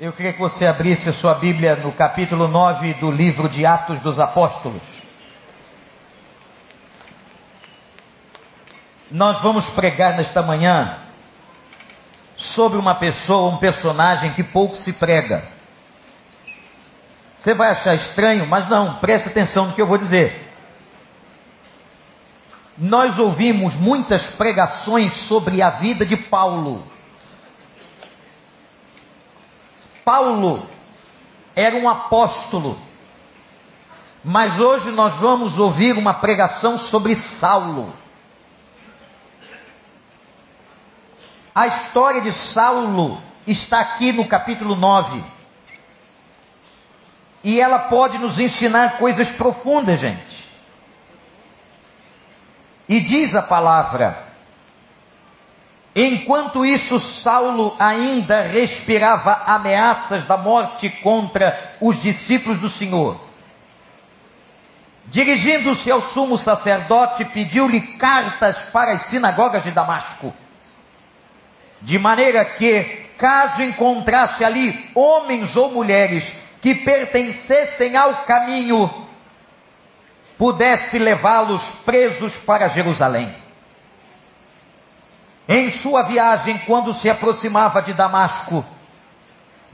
Eu 0.00 0.12
queria 0.12 0.32
que 0.32 0.38
você 0.38 0.64
abrisse 0.64 1.08
a 1.08 1.12
sua 1.14 1.34
Bíblia 1.34 1.74
no 1.74 1.90
capítulo 1.90 2.46
9 2.46 2.94
do 2.94 3.10
livro 3.10 3.48
de 3.48 3.66
Atos 3.66 3.98
dos 3.98 4.20
Apóstolos. 4.20 4.80
Nós 9.10 9.42
vamos 9.42 9.68
pregar 9.70 10.16
nesta 10.16 10.40
manhã 10.40 11.00
sobre 12.36 12.78
uma 12.78 12.94
pessoa, 12.94 13.52
um 13.52 13.56
personagem 13.56 14.34
que 14.34 14.44
pouco 14.44 14.76
se 14.76 14.92
prega. 14.92 15.48
Você 17.36 17.52
vai 17.54 17.72
achar 17.72 17.96
estranho, 17.96 18.46
mas 18.46 18.68
não, 18.68 19.00
preste 19.00 19.28
atenção 19.28 19.66
no 19.66 19.72
que 19.72 19.82
eu 19.82 19.86
vou 19.88 19.98
dizer. 19.98 20.48
Nós 22.78 23.18
ouvimos 23.18 23.74
muitas 23.74 24.24
pregações 24.34 25.12
sobre 25.26 25.60
a 25.60 25.70
vida 25.70 26.06
de 26.06 26.16
Paulo 26.16 26.86
Paulo 30.08 30.66
era 31.54 31.76
um 31.76 31.86
apóstolo, 31.86 32.78
mas 34.24 34.58
hoje 34.58 34.90
nós 34.90 35.18
vamos 35.20 35.58
ouvir 35.58 35.98
uma 35.98 36.14
pregação 36.14 36.78
sobre 36.78 37.14
Saulo. 37.38 37.92
A 41.54 41.66
história 41.66 42.22
de 42.22 42.32
Saulo 42.32 43.20
está 43.46 43.80
aqui 43.80 44.10
no 44.14 44.26
capítulo 44.26 44.74
9. 44.74 45.22
E 47.44 47.60
ela 47.60 47.80
pode 47.80 48.16
nos 48.16 48.38
ensinar 48.38 48.96
coisas 48.96 49.28
profundas, 49.32 50.00
gente. 50.00 50.48
E 52.88 52.98
diz 53.02 53.34
a 53.34 53.42
palavra: 53.42 54.27
Enquanto 56.00 56.64
isso, 56.64 57.00
Saulo 57.00 57.74
ainda 57.76 58.42
respirava 58.42 59.32
ameaças 59.46 60.24
da 60.26 60.36
morte 60.36 60.88
contra 61.02 61.74
os 61.80 62.00
discípulos 62.00 62.60
do 62.60 62.70
Senhor. 62.70 63.20
Dirigindo-se 65.06 65.90
ao 65.90 66.00
sumo 66.12 66.38
sacerdote, 66.38 67.24
pediu-lhe 67.24 67.80
cartas 67.96 68.56
para 68.70 68.92
as 68.92 69.06
sinagogas 69.06 69.64
de 69.64 69.72
Damasco, 69.72 70.32
de 71.82 71.98
maneira 71.98 72.44
que, 72.44 73.08
caso 73.18 73.60
encontrasse 73.60 74.44
ali 74.44 74.92
homens 74.94 75.56
ou 75.56 75.72
mulheres 75.72 76.24
que 76.62 76.76
pertencessem 76.76 77.96
ao 77.96 78.24
caminho, 78.24 78.88
pudesse 80.38 80.96
levá-los 80.96 81.60
presos 81.84 82.36
para 82.46 82.68
Jerusalém. 82.68 83.47
Em 85.48 85.70
sua 85.70 86.02
viagem, 86.02 86.58
quando 86.66 86.92
se 86.92 87.08
aproximava 87.08 87.80
de 87.80 87.94
Damasco, 87.94 88.62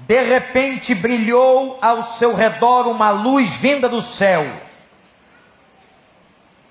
de 0.07 0.23
repente 0.23 0.95
brilhou 0.95 1.79
ao 1.83 2.05
seu 2.19 2.35
redor 2.35 2.87
uma 2.87 3.11
luz 3.11 3.57
vinda 3.59 3.89
do 3.89 4.01
céu. 4.01 4.47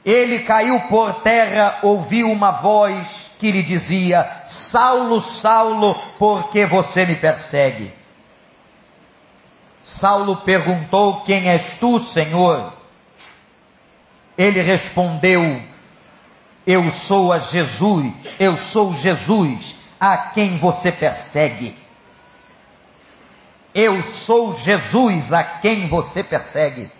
Ele 0.06 0.40
caiu 0.40 0.80
por 0.82 1.22
terra, 1.22 1.80
ouviu 1.82 2.32
uma 2.32 2.52
voz 2.52 3.32
que 3.40 3.52
lhe 3.52 3.64
dizia: 3.64 4.26
Saulo, 4.72 5.22
Saulo, 5.22 5.96
por 6.18 6.50
que 6.50 6.66
você 6.66 7.06
me 7.06 7.16
persegue? 7.16 7.92
Saulo 9.84 10.38
perguntou: 10.38 11.22
Quem 11.22 11.50
és 11.50 11.78
tu, 11.78 12.00
Senhor? 12.06 12.72
Ele 14.38 14.62
respondeu: 14.62 15.62
eu 16.66 16.90
sou 16.92 17.34
a 17.34 17.40
Jesus, 17.40 18.14
eu 18.40 18.58
sou 18.58 18.94
Jesus 18.94 19.76
a 20.00 20.18
quem 20.18 20.58
você 20.60 20.92
persegue. 20.92 21.76
Eu 23.74 24.02
sou 24.26 24.56
Jesus 24.60 25.34
a 25.34 25.44
quem 25.44 25.88
você 25.88 26.24
persegue. 26.24 26.92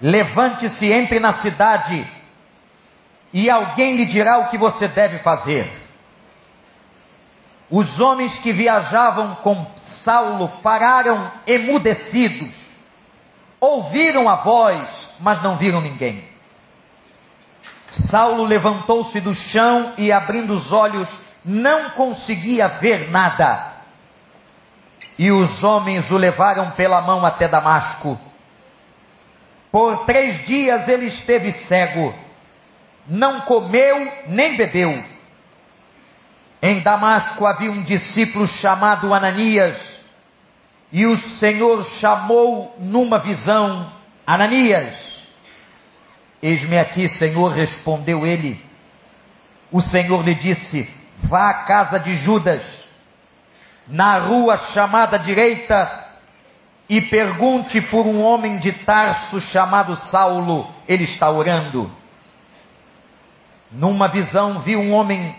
Levante-se, 0.00 0.86
entre 0.86 1.20
na 1.20 1.34
cidade 1.34 2.06
e 3.32 3.50
alguém 3.50 3.96
lhe 3.96 4.06
dirá 4.06 4.38
o 4.38 4.48
que 4.48 4.58
você 4.58 4.88
deve 4.88 5.18
fazer. 5.18 5.70
Os 7.70 8.00
homens 8.00 8.38
que 8.38 8.52
viajavam 8.52 9.36
com 9.36 9.66
Saulo 10.04 10.48
pararam 10.62 11.30
emudecidos, 11.46 12.54
ouviram 13.60 14.28
a 14.28 14.36
voz, 14.36 15.10
mas 15.20 15.42
não 15.42 15.56
viram 15.56 15.80
ninguém. 15.80 16.35
Saulo 17.90 18.44
levantou-se 18.44 19.20
do 19.20 19.34
chão 19.34 19.92
e, 19.96 20.10
abrindo 20.10 20.54
os 20.54 20.72
olhos, 20.72 21.08
não 21.44 21.90
conseguia 21.90 22.66
ver 22.68 23.10
nada. 23.10 23.74
E 25.18 25.30
os 25.30 25.62
homens 25.62 26.10
o 26.10 26.16
levaram 26.16 26.72
pela 26.72 27.00
mão 27.00 27.24
até 27.24 27.48
Damasco. 27.48 28.18
Por 29.70 30.04
três 30.04 30.44
dias 30.46 30.88
ele 30.88 31.06
esteve 31.06 31.52
cego, 31.52 32.14
não 33.06 33.42
comeu 33.42 34.12
nem 34.26 34.56
bebeu. 34.56 35.04
Em 36.62 36.80
Damasco 36.80 37.46
havia 37.46 37.70
um 37.70 37.82
discípulo 37.82 38.46
chamado 38.46 39.12
Ananias, 39.14 39.76
e 40.90 41.06
o 41.06 41.16
Senhor 41.38 41.84
chamou 42.00 42.74
numa 42.78 43.18
visão: 43.18 43.92
Ananias. 44.26 45.15
Eis-me 46.42 46.78
aqui, 46.78 47.08
Senhor, 47.08 47.52
respondeu 47.52 48.26
ele. 48.26 48.60
O 49.72 49.80
Senhor 49.80 50.24
lhe 50.24 50.34
disse: 50.34 50.88
Vá 51.24 51.50
à 51.50 51.54
casa 51.64 51.98
de 51.98 52.14
Judas, 52.16 52.62
na 53.88 54.18
rua 54.18 54.56
chamada 54.72 55.18
direita, 55.18 56.04
e 56.88 57.00
pergunte 57.00 57.80
por 57.82 58.06
um 58.06 58.22
homem 58.22 58.58
de 58.58 58.72
Tarso 58.72 59.40
chamado 59.40 59.96
Saulo, 59.96 60.68
ele 60.86 61.04
está 61.04 61.30
orando. 61.30 61.90
Numa 63.72 64.08
visão, 64.08 64.60
vi 64.60 64.76
um 64.76 64.92
homem 64.92 65.34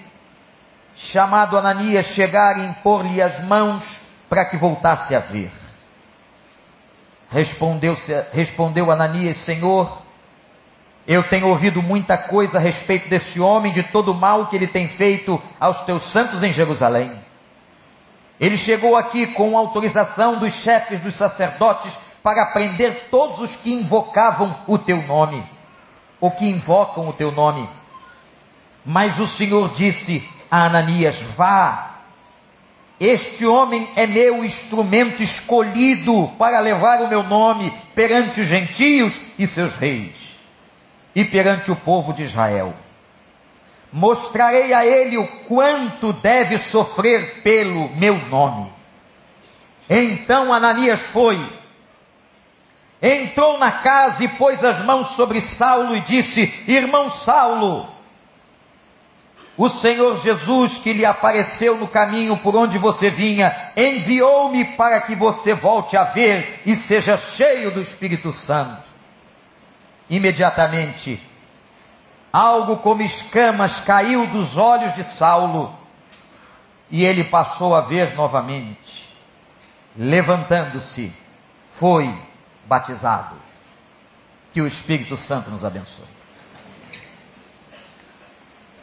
chamado 0.96 1.58
Ananias 1.58 2.08
chegar 2.08 2.58
e 2.58 2.66
impor-lhe 2.66 3.22
as 3.22 3.44
mãos 3.46 3.84
para 4.28 4.46
que 4.46 4.58
voltasse 4.58 5.16
a 5.16 5.20
ver. 5.20 5.52
Respondeu, 7.30 7.96
respondeu 8.34 8.92
Ananias, 8.92 9.38
Senhor, 9.46 10.02
eu 11.08 11.24
tenho 11.24 11.48
ouvido 11.48 11.82
muita 11.82 12.18
coisa 12.18 12.58
a 12.58 12.62
respeito 12.62 13.08
desse 13.08 13.40
homem, 13.40 13.72
de 13.72 13.82
todo 13.84 14.12
o 14.12 14.16
mal 14.16 14.48
que 14.48 14.58
ele 14.58 14.68
tem 14.68 14.90
feito 14.90 15.42
aos 15.58 15.80
teus 15.86 16.12
santos 16.12 16.44
em 16.44 16.52
Jerusalém. 16.52 17.14
Ele 18.38 18.58
chegou 18.58 18.98
aqui 18.98 19.28
com 19.28 19.58
autorização 19.58 20.38
dos 20.38 20.54
chefes 20.64 21.00
dos 21.00 21.18
sacerdotes 21.18 21.98
para 22.22 22.48
prender 22.48 23.08
todos 23.10 23.40
os 23.40 23.56
que 23.56 23.72
invocavam 23.72 24.54
o 24.68 24.78
teu 24.78 25.02
nome, 25.04 25.42
ou 26.20 26.30
que 26.32 26.46
invocam 26.46 27.08
o 27.08 27.14
teu 27.14 27.32
nome. 27.32 27.70
Mas 28.86 29.18
o 29.18 29.28
Senhor 29.28 29.74
disse 29.76 30.28
a 30.52 30.66
Ananias: 30.66 31.18
Vá, 31.38 32.02
este 33.00 33.46
homem 33.46 33.88
é 33.96 34.06
meu 34.06 34.44
instrumento 34.44 35.24
escolhido 35.24 36.32
para 36.38 36.60
levar 36.60 37.02
o 37.02 37.08
meu 37.08 37.24
nome 37.24 37.74
perante 37.96 38.42
os 38.42 38.48
gentios 38.48 39.14
e 39.40 39.48
seus 39.48 39.74
reis 39.78 40.27
e 41.18 41.26
perante 41.26 41.72
o 41.72 41.76
povo 41.78 42.14
de 42.14 42.22
Israel. 42.22 42.76
Mostrarei 43.92 44.72
a 44.72 44.86
ele 44.86 45.18
o 45.18 45.26
quanto 45.48 46.14
deve 46.14 46.60
sofrer 46.60 47.42
pelo 47.42 47.90
meu 47.96 48.18
nome. 48.28 48.72
Então 49.90 50.54
Ananias 50.54 51.02
foi, 51.08 51.44
entrou 53.02 53.58
na 53.58 53.72
casa 53.80 54.24
e 54.24 54.28
pôs 54.28 54.64
as 54.64 54.86
mãos 54.86 55.16
sobre 55.16 55.42
Saulo 55.42 55.96
e 55.96 56.02
disse: 56.02 56.54
Irmão 56.68 57.10
Saulo, 57.10 57.88
o 59.58 59.70
Senhor 59.70 60.22
Jesus 60.22 60.78
que 60.80 60.94
lhe 60.94 61.06
apareceu 61.06 61.78
no 61.78 61.88
caminho 61.88 62.38
por 62.38 62.56
onde 62.56 62.78
você 62.78 63.10
vinha, 63.10 63.72
enviou-me 63.76 64.76
para 64.76 65.02
que 65.02 65.16
você 65.16 65.56
volte 65.56 65.98
a 65.98 66.04
ver 66.04 66.62
e 66.64 66.76
seja 66.76 67.18
cheio 67.18 67.72
do 67.72 67.82
Espírito 67.82 68.32
Santo. 68.32 68.87
Imediatamente, 70.10 71.22
algo 72.32 72.78
como 72.78 73.02
escamas 73.02 73.80
caiu 73.82 74.28
dos 74.28 74.56
olhos 74.56 74.94
de 74.96 75.04
Saulo 75.18 75.76
e 76.90 77.04
ele 77.04 77.26
passou 77.26 77.76
a 77.76 77.82
ver 77.82 78.16
novamente. 78.16 79.08
Levantando-se, 79.96 81.14
foi 81.80 82.16
batizado. 82.66 83.36
Que 84.54 84.62
o 84.62 84.68
Espírito 84.68 85.18
Santo 85.18 85.50
nos 85.50 85.66
abençoe. 85.66 86.18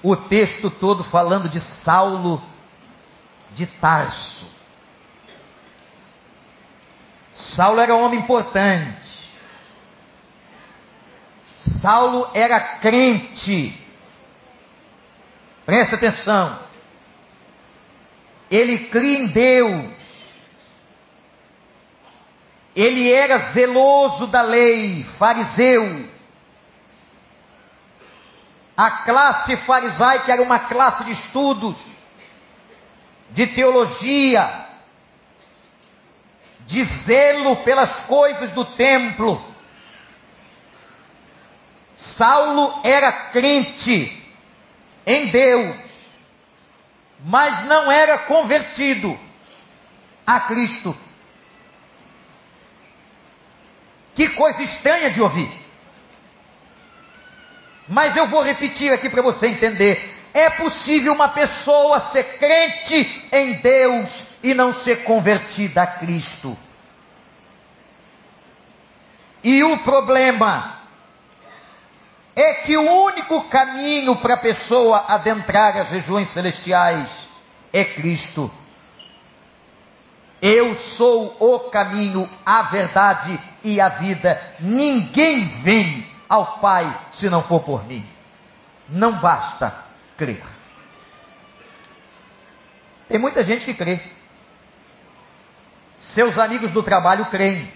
O 0.02 0.14
texto 0.16 0.70
todo 0.70 1.02
falando 1.04 1.48
de 1.48 1.60
Saulo 1.60 2.42
de 3.52 3.66
Tarso. 3.66 4.46
Saulo 7.32 7.80
era 7.80 7.94
um 7.94 8.04
homem 8.04 8.20
importante. 8.20 9.23
Saulo 11.80 12.30
era 12.34 12.60
crente. 12.78 13.78
Preste 15.64 15.94
atenção. 15.94 16.58
Ele 18.50 18.86
cria 18.88 19.18
em 19.20 19.28
Deus. 19.28 20.04
Ele 22.76 23.10
era 23.10 23.52
zeloso 23.52 24.26
da 24.26 24.42
lei, 24.42 25.04
fariseu. 25.18 26.08
A 28.76 28.90
classe 28.90 29.56
farisaica 29.58 30.32
era 30.32 30.42
uma 30.42 30.58
classe 30.58 31.04
de 31.04 31.12
estudos, 31.12 31.76
de 33.30 33.46
teologia, 33.48 34.66
de 36.66 36.84
zelo 37.04 37.56
pelas 37.58 38.00
coisas 38.06 38.50
do 38.52 38.64
templo. 38.64 39.53
Saulo 41.94 42.80
era 42.82 43.12
crente 43.30 44.22
em 45.06 45.26
Deus, 45.30 45.76
mas 47.24 47.64
não 47.66 47.90
era 47.90 48.18
convertido 48.18 49.18
a 50.26 50.40
Cristo. 50.40 50.96
Que 54.14 54.30
coisa 54.30 54.62
estranha 54.62 55.10
de 55.10 55.20
ouvir. 55.20 55.50
Mas 57.88 58.16
eu 58.16 58.28
vou 58.28 58.42
repetir 58.42 58.92
aqui 58.92 59.08
para 59.08 59.22
você 59.22 59.46
entender. 59.48 60.12
É 60.32 60.50
possível 60.50 61.12
uma 61.12 61.28
pessoa 61.28 62.10
ser 62.10 62.38
crente 62.38 63.28
em 63.30 63.54
Deus 63.54 64.26
e 64.42 64.54
não 64.54 64.72
ser 64.82 65.04
convertida 65.04 65.82
a 65.82 65.86
Cristo. 65.86 66.56
E 69.44 69.62
o 69.62 69.78
problema 69.78 70.83
é 72.36 72.54
que 72.54 72.76
o 72.76 73.04
único 73.04 73.48
caminho 73.48 74.16
para 74.16 74.34
a 74.34 74.38
pessoa 74.38 75.04
adentrar 75.08 75.76
as 75.76 75.90
regiões 75.90 76.32
celestiais 76.32 77.08
é 77.72 77.84
Cristo. 77.84 78.50
Eu 80.42 80.74
sou 80.96 81.36
o 81.40 81.70
caminho, 81.70 82.28
a 82.44 82.62
verdade 82.62 83.38
e 83.62 83.80
a 83.80 83.88
vida. 83.88 84.40
Ninguém 84.60 85.62
vem 85.62 86.06
ao 86.28 86.58
Pai 86.58 86.98
se 87.12 87.30
não 87.30 87.44
for 87.44 87.60
por 87.60 87.86
mim. 87.86 88.04
Não 88.88 89.12
basta 89.20 89.74
crer. 90.16 90.42
Tem 93.08 93.18
muita 93.18 93.44
gente 93.44 93.64
que 93.64 93.74
crê. 93.74 94.00
Seus 95.98 96.36
amigos 96.36 96.72
do 96.72 96.82
trabalho 96.82 97.26
creem. 97.26 97.72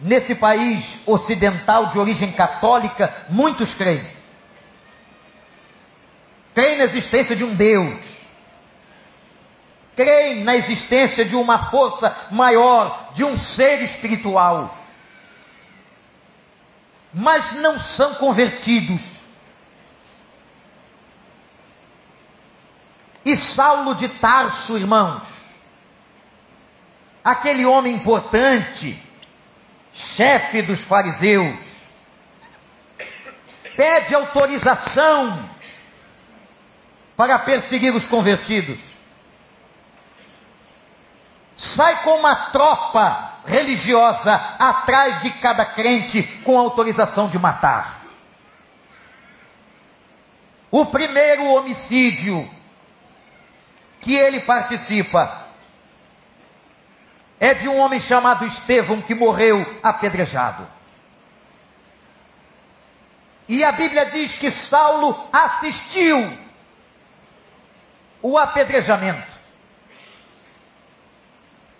Nesse 0.00 0.34
país 0.34 1.00
ocidental 1.06 1.86
de 1.86 1.98
origem 1.98 2.32
católica, 2.32 3.26
muitos 3.28 3.74
creem. 3.74 4.06
Creem 6.54 6.78
na 6.78 6.84
existência 6.84 7.34
de 7.36 7.44
um 7.44 7.54
Deus 7.54 8.14
creem 9.96 10.44
na 10.44 10.56
existência 10.56 11.24
de 11.24 11.36
uma 11.36 11.70
força 11.70 12.28
maior, 12.30 13.12
de 13.14 13.24
um 13.24 13.36
ser 13.36 13.82
espiritual, 13.82 14.76
mas 17.12 17.52
não 17.56 17.78
são 17.78 18.14
convertidos. 18.16 19.00
E 23.24 23.36
Saulo 23.36 23.94
de 23.94 24.08
Tarso, 24.08 24.76
irmãos, 24.76 25.22
aquele 27.24 27.64
homem 27.64 27.94
importante, 27.94 29.00
chefe 29.94 30.62
dos 30.62 30.84
fariseus, 30.84 31.58
pede 33.76 34.14
autorização 34.14 35.50
para 37.16 37.38
perseguir 37.40 37.94
os 37.94 38.06
convertidos 38.06 38.94
sai 41.56 42.02
com 42.02 42.16
uma 42.18 42.34
tropa 42.50 43.32
religiosa 43.46 44.34
atrás 44.58 45.22
de 45.22 45.30
cada 45.34 45.64
crente 45.64 46.22
com 46.44 46.58
autorização 46.58 47.28
de 47.28 47.38
matar. 47.38 48.02
O 50.70 50.86
primeiro 50.86 51.44
homicídio 51.44 52.50
que 54.00 54.14
ele 54.14 54.40
participa 54.40 55.43
é 57.40 57.54
de 57.54 57.68
um 57.68 57.78
homem 57.78 58.00
chamado 58.00 58.44
Estevão 58.44 59.02
que 59.02 59.14
morreu 59.14 59.78
apedrejado. 59.82 60.66
E 63.48 63.62
a 63.62 63.72
Bíblia 63.72 64.06
diz 64.06 64.38
que 64.38 64.50
Saulo 64.50 65.28
assistiu 65.32 66.38
o 68.22 68.38
apedrejamento 68.38 69.34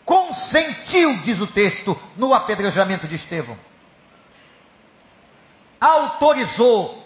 consentiu, 0.05 1.23
diz 1.23 1.41
o 1.41 1.47
texto, 1.47 1.99
no 2.17 2.35
apedrejamento 2.35 3.09
de 3.09 3.17
Estevão. 3.17 3.57
Autorizou, 5.81 7.05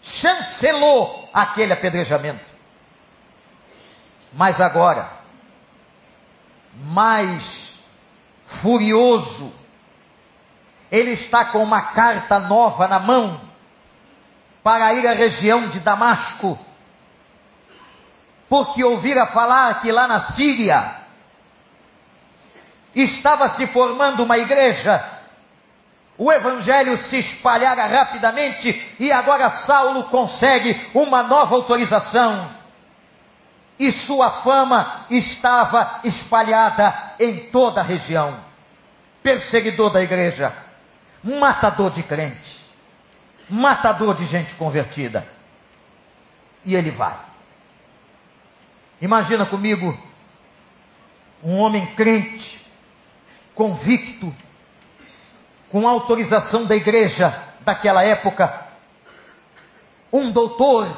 chancelou 0.00 1.28
aquele 1.32 1.72
apedrejamento. 1.72 2.44
Mas 4.32 4.60
agora, 4.60 5.08
mais 6.76 7.74
furioso, 8.60 9.52
ele 10.90 11.12
está 11.12 11.46
com 11.46 11.62
uma 11.62 11.82
carta 11.82 12.38
nova 12.38 12.86
na 12.86 12.98
mão 12.98 13.40
para 14.62 14.94
ir 14.94 15.06
à 15.06 15.12
região 15.12 15.68
de 15.68 15.80
Damasco, 15.80 16.58
porque 18.48 18.84
ouvira 18.84 19.26
falar 19.26 19.80
que 19.80 19.90
lá 19.90 20.06
na 20.06 20.20
Síria 20.32 21.04
estava 22.94 23.50
se 23.50 23.66
formando 23.68 24.22
uma 24.22 24.38
igreja, 24.38 25.04
o 26.16 26.32
evangelho 26.32 26.96
se 26.96 27.18
espalhara 27.18 27.86
rapidamente 27.86 28.96
e 29.00 29.10
agora 29.10 29.50
Saulo 29.50 30.04
consegue 30.04 30.90
uma 30.94 31.24
nova 31.24 31.56
autorização. 31.56 32.63
E 33.78 33.90
sua 34.06 34.42
fama 34.42 35.06
estava 35.10 36.00
espalhada 36.04 37.14
em 37.18 37.50
toda 37.50 37.80
a 37.80 37.84
região. 37.84 38.38
Perseguidor 39.22 39.90
da 39.90 40.02
igreja, 40.02 40.54
matador 41.22 41.90
de 41.90 42.02
crente, 42.02 42.60
matador 43.48 44.14
de 44.14 44.26
gente 44.26 44.54
convertida. 44.54 45.26
E 46.64 46.74
ele 46.74 46.90
vai. 46.90 47.16
Imagina 49.00 49.44
comigo 49.46 49.98
um 51.42 51.58
homem 51.58 51.94
crente, 51.94 52.60
convicto, 53.54 54.34
com 55.70 55.88
autorização 55.88 56.66
da 56.66 56.76
igreja 56.76 57.36
daquela 57.62 58.04
época, 58.04 58.66
um 60.12 60.30
doutor, 60.30 60.88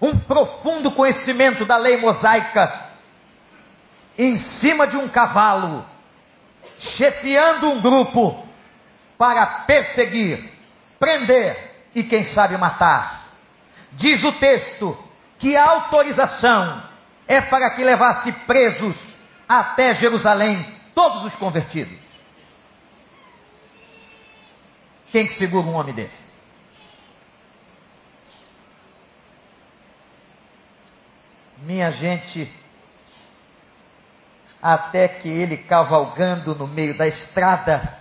um 0.00 0.18
profundo 0.18 0.92
conhecimento 0.92 1.64
da 1.64 1.76
lei 1.76 1.96
mosaica, 1.96 2.86
em 4.18 4.38
cima 4.38 4.86
de 4.86 4.96
um 4.96 5.08
cavalo, 5.08 5.84
chefiando 6.78 7.70
um 7.70 7.80
grupo 7.80 8.46
para 9.16 9.46
perseguir, 9.66 10.52
prender 10.98 11.74
e, 11.94 12.02
quem 12.02 12.24
sabe, 12.24 12.56
matar. 12.56 13.26
Diz 13.92 14.22
o 14.24 14.32
texto 14.32 14.96
que 15.38 15.56
a 15.56 15.64
autorização 15.64 16.82
é 17.26 17.40
para 17.40 17.70
que 17.70 17.84
levasse 17.84 18.32
presos 18.46 18.96
até 19.48 19.94
Jerusalém 19.94 20.74
todos 20.94 21.24
os 21.24 21.34
convertidos. 21.36 21.98
Quem 25.10 25.26
que 25.26 25.34
segura 25.34 25.66
um 25.66 25.74
homem 25.74 25.94
desse? 25.94 26.35
Minha 31.58 31.90
gente, 31.90 32.52
até 34.60 35.08
que 35.08 35.28
ele 35.28 35.56
cavalgando 35.58 36.54
no 36.54 36.66
meio 36.66 36.96
da 36.96 37.06
estrada, 37.06 37.98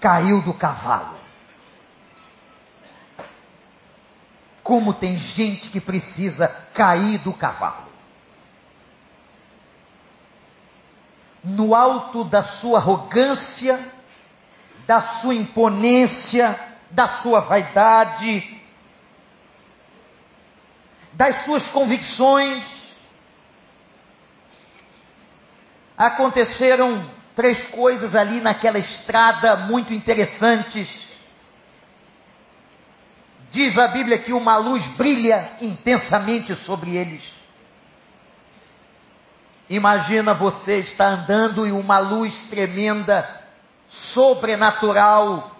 caiu 0.00 0.42
do 0.42 0.52
cavalo. 0.54 1.16
Como 4.62 4.92
tem 4.94 5.18
gente 5.18 5.70
que 5.70 5.80
precisa 5.80 6.48
cair 6.74 7.18
do 7.18 7.32
cavalo. 7.32 7.86
no 11.46 11.76
alto 11.76 12.24
da 12.24 12.42
sua 12.42 12.78
arrogância, 12.78 13.78
da 14.84 15.00
sua 15.20 15.34
imponência, 15.34 16.58
da 16.90 17.06
sua 17.22 17.40
vaidade, 17.40 18.55
das 21.16 21.44
suas 21.44 21.66
convicções. 21.70 22.62
Aconteceram 25.96 27.10
três 27.34 27.66
coisas 27.68 28.14
ali 28.14 28.40
naquela 28.40 28.78
estrada 28.78 29.56
muito 29.56 29.94
interessantes. 29.94 30.88
Diz 33.50 33.78
a 33.78 33.88
Bíblia 33.88 34.18
que 34.18 34.32
uma 34.34 34.58
luz 34.58 34.86
brilha 34.96 35.52
intensamente 35.62 36.54
sobre 36.66 36.96
eles. 36.96 37.22
Imagina 39.70 40.34
você 40.34 40.80
estar 40.80 41.06
andando 41.06 41.66
e 41.66 41.72
uma 41.72 41.98
luz 41.98 42.38
tremenda, 42.50 43.26
sobrenatural, 43.88 45.55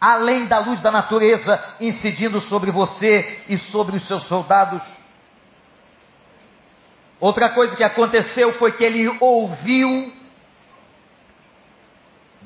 além 0.00 0.46
da 0.46 0.58
luz 0.58 0.80
da 0.80 0.90
natureza, 0.90 1.76
incidindo 1.80 2.40
sobre 2.40 2.70
você 2.70 3.42
e 3.48 3.56
sobre 3.58 3.96
os 3.96 4.06
seus 4.06 4.26
soldados. 4.28 4.82
Outra 7.20 7.50
coisa 7.50 7.76
que 7.76 7.84
aconteceu 7.84 8.52
foi 8.54 8.72
que 8.72 8.84
ele 8.84 9.08
ouviu 9.20 10.12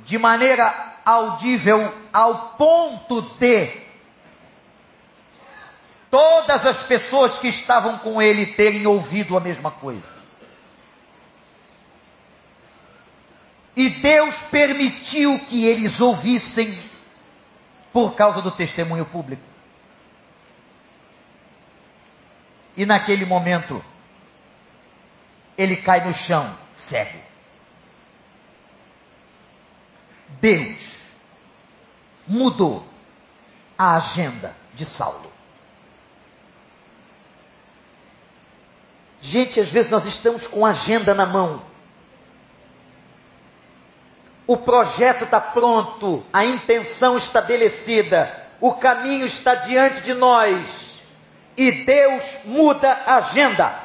de 0.04 0.18
maneira 0.18 0.94
audível 1.04 1.92
ao 2.12 2.50
ponto 2.50 3.22
de 3.38 3.88
todas 6.10 6.64
as 6.64 6.82
pessoas 6.84 7.38
que 7.38 7.48
estavam 7.48 7.98
com 7.98 8.20
ele 8.20 8.46
terem 8.54 8.86
ouvido 8.86 9.36
a 9.36 9.40
mesma 9.40 9.70
coisa. 9.70 10.18
E 13.76 13.90
Deus 13.90 14.34
permitiu 14.50 15.38
que 15.48 15.64
eles 15.64 16.00
ouvissem 16.00 16.87
por 17.92 18.14
causa 18.14 18.42
do 18.42 18.50
testemunho 18.50 19.06
público. 19.06 19.42
E 22.76 22.86
naquele 22.86 23.24
momento, 23.24 23.84
ele 25.56 25.76
cai 25.78 26.04
no 26.04 26.12
chão, 26.14 26.56
cego. 26.88 27.18
Deus 30.40 30.98
mudou 32.26 32.86
a 33.76 33.96
agenda 33.96 34.54
de 34.74 34.84
Saulo. 34.84 35.32
Gente, 39.20 39.58
às 39.58 39.70
vezes 39.72 39.90
nós 39.90 40.06
estamos 40.06 40.46
com 40.46 40.64
a 40.64 40.70
agenda 40.70 41.14
na 41.14 41.26
mão. 41.26 41.62
O 44.48 44.56
projeto 44.56 45.24
está 45.24 45.38
pronto, 45.38 46.24
a 46.32 46.42
intenção 46.42 47.18
estabelecida, 47.18 48.46
o 48.62 48.76
caminho 48.76 49.26
está 49.26 49.54
diante 49.56 50.00
de 50.00 50.14
nós. 50.14 50.66
E 51.54 51.84
Deus 51.84 52.24
muda 52.46 52.90
a 52.90 53.16
agenda. 53.16 53.82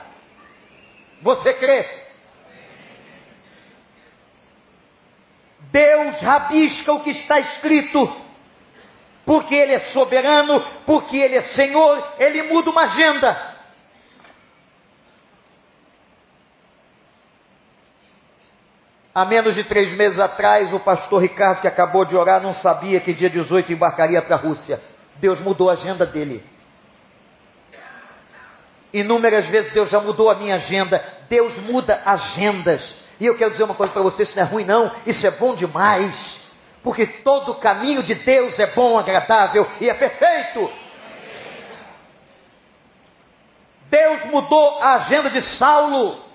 Você 1.22 1.54
crê? 1.56 1.86
Deus 5.70 6.22
rabisca 6.22 6.94
o 6.94 7.04
que 7.04 7.10
está 7.10 7.42
escrito, 7.42 8.16
porque 9.26 9.54
Ele 9.54 9.74
é 9.74 9.80
soberano, 9.92 10.66
porque 10.86 11.18
Ele 11.18 11.36
é 11.36 11.42
Senhor, 11.42 12.14
Ele 12.18 12.44
muda 12.44 12.70
uma 12.70 12.84
agenda. 12.84 13.53
Há 19.16 19.26
menos 19.26 19.54
de 19.54 19.64
três 19.66 19.92
meses 19.96 20.20
atrás, 20.20 20.74
o 20.74 20.80
pastor 20.80 21.22
Ricardo, 21.22 21.62
que 21.62 21.68
acabou 21.68 22.04
de 22.04 22.16
orar, 22.16 22.42
não 22.42 22.54
sabia 22.54 23.00
que 23.00 23.14
dia 23.14 23.30
18 23.30 23.72
embarcaria 23.72 24.22
para 24.22 24.36
a 24.36 24.40
Rússia. 24.40 24.82
Deus 25.18 25.40
mudou 25.40 25.70
a 25.70 25.74
agenda 25.74 26.06
dele. 26.06 26.44
Inúmeras 28.92 29.46
vezes 29.48 29.72
Deus 29.72 29.90
já 29.90 30.00
mudou 30.00 30.32
a 30.32 30.36
minha 30.36 30.56
agenda. 30.56 31.04
Deus 31.30 31.56
muda 31.60 32.02
agendas. 32.06 32.96
E 33.20 33.26
eu 33.26 33.38
quero 33.38 33.52
dizer 33.52 33.64
uma 33.64 33.76
coisa 33.76 33.94
para 33.94 34.02
você: 34.02 34.24
isso 34.24 34.36
não 34.36 34.44
é 34.44 34.46
ruim, 34.46 34.66
não. 34.66 34.92
Isso 35.06 35.26
é 35.26 35.32
bom 35.32 35.56
demais. 35.56 36.42
Porque 36.84 37.06
todo 37.06 37.56
caminho 37.56 38.04
de 38.04 38.16
Deus 38.16 38.60
é 38.60 38.68
bom, 38.68 39.00
agradável 39.00 39.68
e 39.80 39.90
é 39.90 39.94
perfeito. 39.94 40.72
Deus 43.90 44.26
mudou 44.26 44.80
a 44.82 44.96
agenda 44.96 45.30
de 45.30 45.42
Saulo. 45.58 46.33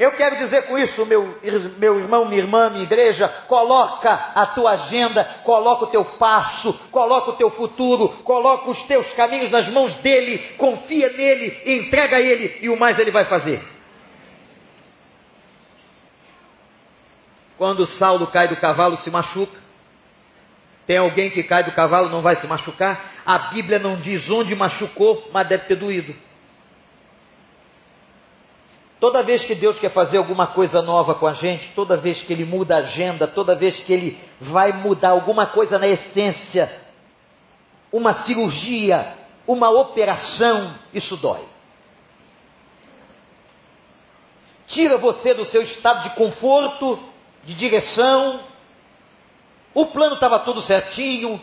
Eu 0.00 0.12
quero 0.12 0.38
dizer 0.38 0.62
com 0.62 0.78
isso, 0.78 1.04
meu, 1.04 1.38
meu 1.76 2.00
irmão, 2.00 2.24
minha 2.24 2.40
irmã, 2.40 2.70
minha 2.70 2.84
igreja, 2.84 3.28
coloca 3.46 4.10
a 4.10 4.46
tua 4.46 4.70
agenda, 4.70 5.22
coloca 5.44 5.84
o 5.84 5.88
teu 5.88 6.02
passo, 6.02 6.72
coloca 6.90 7.32
o 7.32 7.36
teu 7.36 7.50
futuro, 7.50 8.08
coloca 8.24 8.70
os 8.70 8.82
teus 8.84 9.12
caminhos 9.12 9.50
nas 9.50 9.68
mãos 9.68 9.94
dele, 9.96 10.38
confia 10.56 11.12
nele, 11.12 11.54
entrega 11.66 12.16
a 12.16 12.20
ele 12.20 12.60
e 12.62 12.70
o 12.70 12.78
mais 12.78 12.98
ele 12.98 13.10
vai 13.10 13.26
fazer. 13.26 13.62
Quando 17.58 17.84
Saulo 17.84 18.26
cai 18.28 18.48
do 18.48 18.56
cavalo, 18.56 18.96
se 18.96 19.10
machuca. 19.10 19.58
Tem 20.86 20.96
alguém 20.96 21.28
que 21.28 21.42
cai 21.42 21.62
do 21.62 21.72
cavalo 21.72 22.08
não 22.08 22.22
vai 22.22 22.36
se 22.36 22.46
machucar? 22.46 23.20
A 23.26 23.50
Bíblia 23.50 23.78
não 23.78 23.96
diz 23.96 24.30
onde 24.30 24.56
machucou, 24.56 25.28
mas 25.30 25.46
deve 25.46 25.66
ter 25.66 25.76
doído. 25.76 26.29
Toda 29.00 29.22
vez 29.22 29.42
que 29.46 29.54
Deus 29.54 29.78
quer 29.78 29.90
fazer 29.90 30.18
alguma 30.18 30.48
coisa 30.48 30.82
nova 30.82 31.14
com 31.14 31.26
a 31.26 31.32
gente, 31.32 31.72
toda 31.74 31.96
vez 31.96 32.22
que 32.22 32.32
Ele 32.34 32.44
muda 32.44 32.76
a 32.76 32.80
agenda, 32.80 33.26
toda 33.26 33.56
vez 33.56 33.80
que 33.80 33.90
Ele 33.90 34.20
vai 34.38 34.72
mudar 34.74 35.10
alguma 35.10 35.46
coisa 35.46 35.78
na 35.78 35.88
essência, 35.88 36.70
uma 37.90 38.12
cirurgia, 38.24 39.14
uma 39.46 39.70
operação, 39.70 40.74
isso 40.92 41.16
dói. 41.16 41.40
Tira 44.68 44.98
você 44.98 45.32
do 45.32 45.46
seu 45.46 45.62
estado 45.62 46.02
de 46.02 46.14
conforto, 46.14 46.98
de 47.42 47.54
direção. 47.54 48.40
O 49.72 49.86
plano 49.86 50.14
estava 50.14 50.38
tudo 50.40 50.60
certinho. 50.60 51.40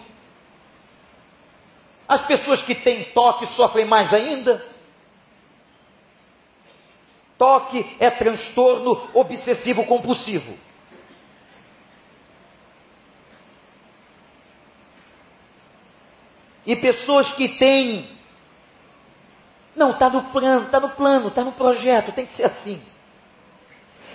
As 2.08 2.22
pessoas 2.28 2.62
que 2.62 2.76
têm 2.76 3.06
toque 3.06 3.48
sofrem 3.48 3.86
mais 3.86 4.14
ainda. 4.14 4.64
Toque 7.38 7.96
é 8.00 8.10
transtorno 8.10 9.10
obsessivo 9.14 9.86
compulsivo. 9.86 10.58
E 16.66 16.76
pessoas 16.76 17.32
que 17.34 17.50
têm. 17.60 18.10
Não, 19.76 19.92
está 19.92 20.10
no 20.10 20.24
plano, 20.24 20.66
está 20.66 20.80
no 20.80 20.90
plano, 20.90 21.28
está 21.28 21.44
no 21.44 21.52
projeto, 21.52 22.12
tem 22.12 22.26
que 22.26 22.34
ser 22.34 22.46
assim. 22.46 22.82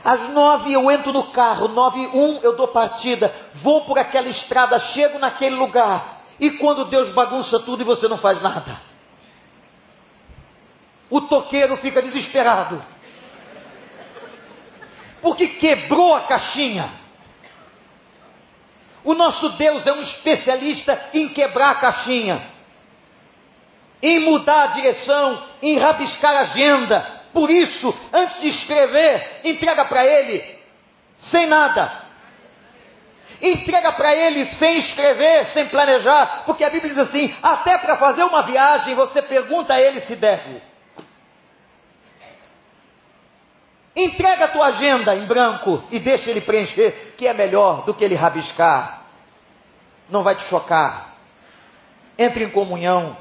Às 0.05 0.29
nove 0.31 0.73
eu 0.73 0.91
entro 0.91 1.13
no 1.13 1.31
carro, 1.31 1.69
nove 1.69 2.01
e 2.01 2.07
um 2.09 2.41
eu 2.43 2.57
dou 2.57 2.69
partida, 2.69 3.33
vou 3.63 3.85
por 3.85 3.97
aquela 3.97 4.29
estrada, 4.29 4.79
chego 4.81 5.21
naquele 5.21 5.55
lugar. 5.55 6.23
E 6.41 6.51
quando 6.59 6.87
Deus 6.87 7.11
bagunça 7.11 7.61
tudo 7.61 7.83
e 7.83 7.85
você 7.85 8.09
não 8.09 8.19
faz 8.19 8.43
nada? 8.43 8.81
O 11.09 11.21
toqueiro 11.21 11.77
fica 11.77 12.03
desesperado 12.03 12.92
porque 15.23 15.47
quebrou 15.47 16.15
a 16.17 16.23
caixinha. 16.23 16.91
O 19.05 19.15
nosso 19.15 19.49
Deus 19.51 19.87
é 19.87 19.93
um 19.93 20.03
especialista 20.03 21.11
em 21.15 21.29
quebrar 21.31 21.71
a 21.71 21.75
caixinha, 21.77 22.43
em 24.03 24.21
mudar 24.21 24.65
a 24.65 24.67
direção, 24.69 25.43
em 25.63 25.79
rabiscar 25.79 26.35
a 26.35 26.41
agenda. 26.41 27.23
Por 27.33 27.51
isso, 27.51 27.95
antes 28.13 28.41
de 28.41 28.49
escrever, 28.49 29.41
entrega 29.45 29.85
para 29.87 30.05
Ele, 30.05 30.45
sem 31.17 31.47
nada. 31.47 32.03
Entrega 33.41 33.93
para 33.93 34.15
Ele 34.15 34.45
sem 34.45 34.79
escrever, 34.79 35.47
sem 35.47 35.69
planejar, 35.69 36.43
porque 36.47 36.63
a 36.63 36.71
Bíblia 36.71 36.95
diz 36.95 37.03
assim: 37.03 37.35
até 37.43 37.79
para 37.79 37.97
fazer 37.97 38.23
uma 38.25 38.43
viagem, 38.43 38.95
você 38.95 39.23
pergunta 39.23 39.75
a 39.75 39.81
Ele 39.81 40.01
se 40.03 40.15
deve. 40.15 40.72
Entrega 43.95 44.47
a 44.47 44.49
tua 44.49 44.67
agenda 44.67 45.15
em 45.15 45.27
branco 45.27 45.83
e 45.91 45.99
deixa 45.99 46.31
ele 46.31 46.41
preencher, 46.41 47.15
que 47.17 47.27
é 47.27 47.35
melhor 47.35 47.85
do 47.85 47.93
que 47.93 48.03
ele 48.03 48.15
rabiscar. 48.15 49.03
Não 50.09 50.23
vai 50.23 50.35
te 50.35 50.45
chocar. 50.45 51.15
Entre 52.19 52.45
em 52.45 52.51
comunhão. 52.51 53.17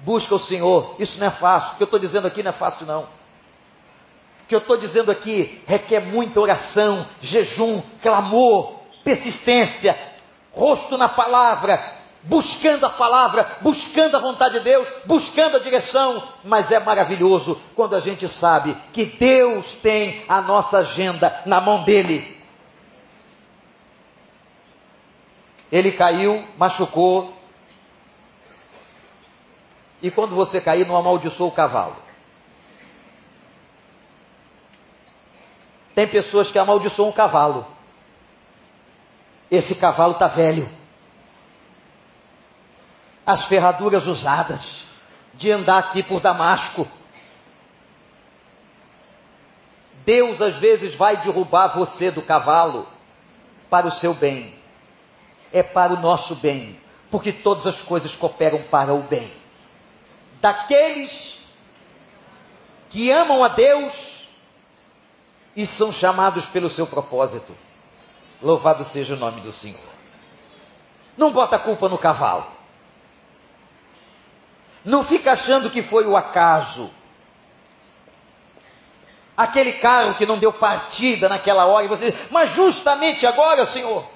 Busca 0.00 0.34
o 0.34 0.40
Senhor. 0.40 0.96
Isso 0.98 1.18
não 1.18 1.28
é 1.28 1.30
fácil. 1.30 1.74
O 1.74 1.76
que 1.76 1.82
eu 1.82 1.86
estou 1.86 2.00
dizendo 2.00 2.26
aqui 2.26 2.42
não 2.42 2.50
é 2.50 2.54
fácil, 2.54 2.86
não. 2.86 3.02
O 3.02 4.46
que 4.48 4.54
eu 4.54 4.58
estou 4.58 4.76
dizendo 4.76 5.10
aqui 5.10 5.62
requer 5.66 6.00
muita 6.00 6.40
oração, 6.40 7.06
jejum, 7.22 7.80
clamor, 8.02 8.80
persistência, 9.02 9.96
rosto 10.52 10.98
na 10.98 11.08
palavra, 11.08 12.03
buscando 12.24 12.86
a 12.86 12.90
palavra, 12.90 13.58
buscando 13.60 14.16
a 14.16 14.20
vontade 14.20 14.58
de 14.58 14.64
Deus, 14.64 14.88
buscando 15.04 15.56
a 15.56 15.60
direção, 15.60 16.22
mas 16.44 16.70
é 16.70 16.78
maravilhoso 16.78 17.60
quando 17.74 17.94
a 17.94 18.00
gente 18.00 18.26
sabe 18.28 18.74
que 18.92 19.04
Deus 19.04 19.74
tem 19.76 20.24
a 20.28 20.40
nossa 20.40 20.78
agenda 20.78 21.42
na 21.46 21.60
mão 21.60 21.84
dele. 21.84 22.34
Ele 25.70 25.92
caiu, 25.92 26.44
machucou, 26.56 27.34
e 30.02 30.10
quando 30.10 30.34
você 30.34 30.60
cair, 30.60 30.86
não 30.86 30.96
amaldiçoa 30.96 31.48
o 31.48 31.52
cavalo. 31.52 31.96
Tem 35.94 36.06
pessoas 36.08 36.50
que 36.50 36.58
amaldiçoam 36.58 37.08
o 37.08 37.12
cavalo. 37.12 37.66
Esse 39.50 39.74
cavalo 39.74 40.12
está 40.12 40.28
velho 40.28 40.83
as 43.26 43.46
ferraduras 43.46 44.06
usadas 44.06 44.84
de 45.34 45.50
andar 45.50 45.78
aqui 45.78 46.02
por 46.02 46.20
Damasco. 46.20 46.86
Deus 50.04 50.40
às 50.40 50.58
vezes 50.58 50.94
vai 50.96 51.16
derrubar 51.22 51.68
você 51.68 52.10
do 52.10 52.22
cavalo 52.22 52.86
para 53.70 53.86
o 53.86 53.92
seu 53.92 54.14
bem. 54.14 54.54
É 55.52 55.62
para 55.62 55.94
o 55.94 56.00
nosso 56.00 56.34
bem, 56.36 56.78
porque 57.10 57.32
todas 57.32 57.66
as 57.66 57.80
coisas 57.82 58.14
cooperam 58.16 58.62
para 58.64 58.92
o 58.92 59.02
bem. 59.02 59.32
Daqueles 60.40 61.38
que 62.90 63.10
amam 63.10 63.42
a 63.42 63.48
Deus 63.48 63.92
e 65.56 65.64
são 65.66 65.92
chamados 65.92 66.44
pelo 66.46 66.68
seu 66.68 66.86
propósito. 66.86 67.56
Louvado 68.42 68.84
seja 68.86 69.14
o 69.14 69.16
nome 69.18 69.40
do 69.40 69.52
Senhor. 69.52 69.94
Não 71.16 71.32
bota 71.32 71.56
a 71.56 71.60
culpa 71.60 71.88
no 71.88 71.96
cavalo. 71.96 72.53
Não 74.84 75.04
fica 75.04 75.32
achando 75.32 75.70
que 75.70 75.82
foi 75.84 76.06
o 76.06 76.16
acaso. 76.16 76.90
Aquele 79.36 79.74
carro 79.74 80.14
que 80.14 80.26
não 80.26 80.38
deu 80.38 80.52
partida 80.52 81.28
naquela 81.28 81.66
hora, 81.66 81.86
e 81.86 81.88
você 81.88 82.10
diz, 82.10 82.30
mas 82.30 82.54
justamente 82.54 83.26
agora, 83.26 83.66
Senhor, 83.66 84.06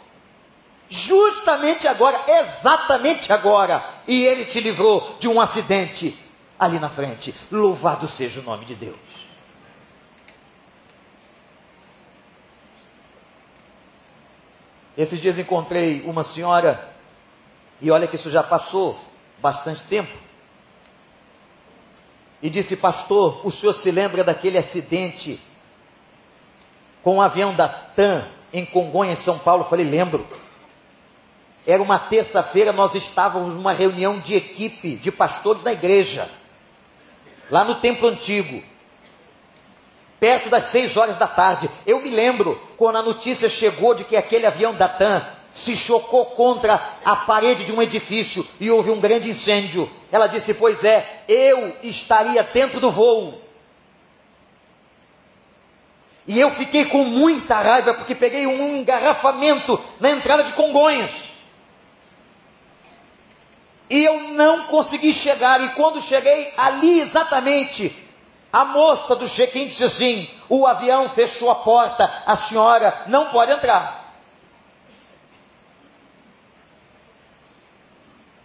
justamente 0.89 1.89
agora, 1.89 2.23
exatamente 2.27 3.33
agora, 3.33 3.83
e 4.07 4.23
ele 4.23 4.45
te 4.47 4.61
livrou 4.61 5.17
de 5.19 5.27
um 5.27 5.41
acidente 5.41 6.17
ali 6.59 6.79
na 6.79 6.91
frente. 6.91 7.35
Louvado 7.51 8.07
seja 8.07 8.41
o 8.41 8.45
nome 8.45 8.65
de 8.65 8.75
Deus. 8.75 9.29
Esses 14.97 15.21
dias 15.21 15.39
encontrei 15.39 16.03
uma 16.03 16.25
senhora, 16.25 16.93
e 17.81 17.91
olha 17.91 18.07
que 18.07 18.17
isso 18.17 18.31
já 18.31 18.43
passou 18.43 18.99
bastante 19.41 19.85
tempo, 19.85 20.28
e 22.43 22.49
disse: 22.51 22.77
Pastor, 22.77 23.47
o 23.47 23.51
senhor 23.51 23.73
se 23.75 23.91
lembra 23.91 24.25
daquele 24.25 24.59
acidente 24.59 25.41
com 27.03 27.13
o 27.13 27.17
um 27.17 27.23
avião 27.23 27.55
da 27.55 27.69
TAM 27.69 28.27
em 28.53 28.65
Congonhas, 28.67 29.25
São 29.25 29.39
Paulo? 29.41 29.65
Eu 29.65 29.69
falei: 29.69 29.87
Lembro. 29.87 30.27
Era 31.67 31.83
uma 31.83 31.99
terça-feira, 31.99 32.73
nós 32.73 32.95
estávamos 32.95 33.53
numa 33.53 33.75
reunião 33.75 34.21
de 34.21 34.35
equipe 34.35 34.97
de 34.97 35.13
pastores 35.13 35.63
da 35.63 35.71
igreja, 35.71 36.27
lá 37.51 37.63
no 37.63 37.75
templo 37.75 38.09
antigo, 38.09 38.63
perto 40.19 40.49
das 40.49 40.71
seis 40.73 40.97
horas 40.97 41.19
da 41.19 41.27
tarde. 41.27 41.69
Eu 41.87 42.01
me 42.01 42.09
lembro 42.09 42.59
quando 42.79 42.97
a 42.97 43.03
notícia 43.03 43.51
chegou 43.51 43.95
de 43.95 44.05
que 44.05 44.17
aquele 44.17 44.47
avião 44.47 44.75
da 44.77 44.89
TAM 44.89 45.38
se 45.53 45.77
chocou 45.77 46.27
contra 46.27 46.99
a 47.05 47.17
parede 47.17 47.65
de 47.65 47.73
um 47.73 47.83
edifício 47.83 48.47
e 48.61 48.71
houve 48.71 48.91
um 48.91 49.01
grande 49.01 49.31
incêndio. 49.31 49.89
Ela 50.13 50.27
disse: 50.27 50.55
Pois 50.55 50.83
é, 50.85 51.25
eu 51.29 51.77
estaria 51.83 52.43
dentro 52.45 52.81
do 52.81 52.91
voo. 52.91 53.41
E 56.27 56.39
eu 56.39 56.51
fiquei 56.53 56.85
com 56.87 57.05
muita 57.05 57.59
raiva 57.59 57.95
porque 57.95 58.15
peguei 58.15 58.47
um 58.47 58.77
engarrafamento 58.77 59.81
na 59.99 60.11
entrada 60.11 60.45
de 60.45 60.53
Congonhas. 60.53 61.11
E 63.89 64.05
eu 64.05 64.21
não 64.35 64.67
consegui 64.67 65.15
chegar. 65.15 65.63
E 65.63 65.71
quando 65.71 66.03
cheguei 66.03 66.53
ali 66.57 67.01
exatamente, 67.01 67.97
a 68.53 68.65
moça 68.67 69.17
do 69.17 69.29
check-in 69.31 69.69
disse 69.69 69.85
assim: 69.85 70.29
o 70.49 70.67
avião 70.67 71.09
fechou 71.11 71.51
a 71.51 71.57
porta, 71.57 72.05
a 72.27 72.37
senhora 72.49 73.05
não 73.07 73.31
pode 73.31 73.53
entrar. 73.53 73.98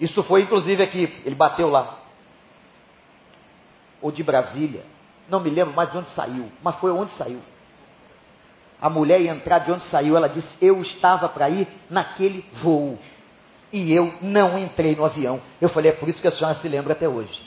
Isso 0.04 0.22
foi 0.24 0.42
inclusive 0.42 0.84
aqui, 0.84 1.22
ele 1.24 1.34
bateu 1.34 1.70
lá. 1.70 2.00
Ou 4.02 4.12
de 4.12 4.22
Brasília. 4.22 4.84
Não 5.30 5.40
me 5.40 5.50
lembro 5.50 5.74
mais 5.74 5.90
de 5.94 5.98
onde 5.98 6.10
saiu, 6.10 6.52
mas 6.62 6.76
foi 6.76 6.92
onde 6.92 7.14
saiu. 7.14 7.40
A 8.82 8.90
mulher 8.90 9.22
ia 9.22 9.32
entrar 9.32 9.60
de 9.60 9.72
onde 9.72 9.86
saiu, 9.86 10.18
ela 10.18 10.28
disse: 10.28 10.58
Eu 10.62 10.82
estava 10.82 11.30
para 11.30 11.50
ir 11.50 11.70
naquele 11.90 12.44
voo. 12.62 13.00
E 13.72 13.94
eu 13.94 14.14
não 14.22 14.60
entrei 14.60 14.94
no 14.94 15.06
avião. 15.06 15.40
Eu 15.62 15.70
falei: 15.70 15.92
É 15.92 15.96
por 15.96 16.10
isso 16.10 16.22
que 16.22 16.28
a 16.28 16.32
senhora 16.32 16.56
se 16.56 16.68
lembra 16.68 16.92
até 16.92 17.08
hoje. 17.08 17.42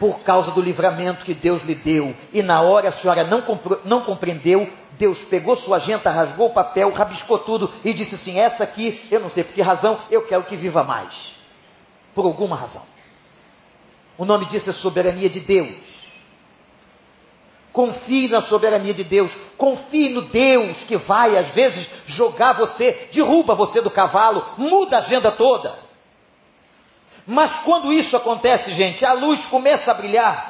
Por 0.00 0.20
causa 0.20 0.52
do 0.52 0.62
livramento 0.62 1.22
que 1.22 1.34
Deus 1.34 1.62
lhe 1.64 1.74
deu. 1.74 2.16
E 2.32 2.40
na 2.40 2.62
hora 2.62 2.88
a 2.88 2.92
senhora 2.92 3.24
não, 3.24 3.44
não 3.84 4.00
compreendeu, 4.04 4.66
Deus 4.98 5.18
pegou 5.26 5.56
sua 5.56 5.76
agenda, 5.76 6.10
rasgou 6.10 6.48
o 6.48 6.52
papel, 6.52 6.90
rabiscou 6.90 7.38
tudo 7.38 7.72
e 7.84 7.94
disse 7.94 8.16
assim: 8.16 8.38
Essa 8.38 8.64
aqui, 8.64 9.06
eu 9.10 9.20
não 9.20 9.30
sei 9.30 9.44
por 9.44 9.54
que 9.54 9.62
razão, 9.62 9.98
eu 10.10 10.26
quero 10.26 10.42
que 10.44 10.56
viva 10.56 10.82
mais. 10.82 11.14
Por 12.14 12.24
alguma 12.24 12.56
razão. 12.56 12.82
O 14.18 14.24
nome 14.24 14.46
disso 14.46 14.68
é 14.68 14.72
soberania 14.72 15.30
de 15.30 15.40
Deus. 15.40 15.98
Confie 17.72 18.28
na 18.28 18.42
soberania 18.42 18.92
de 18.92 19.04
Deus. 19.04 19.32
Confie 19.56 20.08
no 20.08 20.22
Deus 20.22 20.82
que 20.84 20.96
vai, 20.96 21.38
às 21.38 21.52
vezes, 21.52 21.88
jogar 22.06 22.54
você, 22.54 23.08
derruba 23.12 23.54
você 23.54 23.80
do 23.80 23.90
cavalo, 23.90 24.44
muda 24.58 24.96
a 24.96 25.00
agenda 25.00 25.30
toda. 25.30 25.78
Mas 27.24 27.60
quando 27.60 27.92
isso 27.92 28.16
acontece, 28.16 28.72
gente, 28.72 29.04
a 29.04 29.12
luz 29.12 29.46
começa 29.46 29.90
a 29.90 29.94
brilhar. 29.94 30.47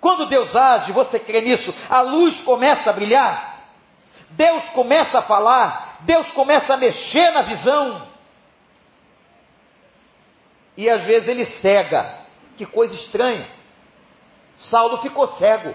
Quando 0.00 0.26
Deus 0.26 0.54
age, 0.54 0.92
você 0.92 1.18
crê 1.18 1.40
nisso, 1.40 1.74
a 1.88 2.00
luz 2.00 2.40
começa 2.42 2.90
a 2.90 2.92
brilhar, 2.92 3.58
Deus 4.30 4.68
começa 4.70 5.18
a 5.18 5.22
falar, 5.22 5.98
Deus 6.00 6.30
começa 6.32 6.74
a 6.74 6.76
mexer 6.76 7.30
na 7.30 7.42
visão. 7.42 8.06
E 10.76 10.88
às 10.88 11.02
vezes 11.04 11.28
ele 11.28 11.44
cega. 11.44 12.18
Que 12.56 12.64
coisa 12.66 12.94
estranha. 12.94 13.46
Saulo 14.56 14.98
ficou 14.98 15.26
cego. 15.26 15.74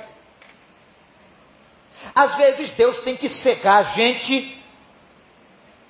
Às 2.14 2.36
vezes 2.36 2.70
Deus 2.72 3.00
tem 3.04 3.18
que 3.18 3.30
cegar 3.30 3.80
a 3.80 3.84
gente 3.84 4.62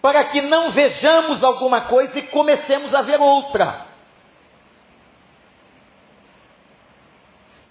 para 0.02 0.24
que 0.26 0.42
não 0.42 0.72
vejamos 0.72 1.44
alguma 1.44 1.82
coisa 1.82 2.20
e 2.20 2.28
comecemos 2.28 2.94
a 2.94 3.02
ver 3.02 3.20
outra. 3.20 3.93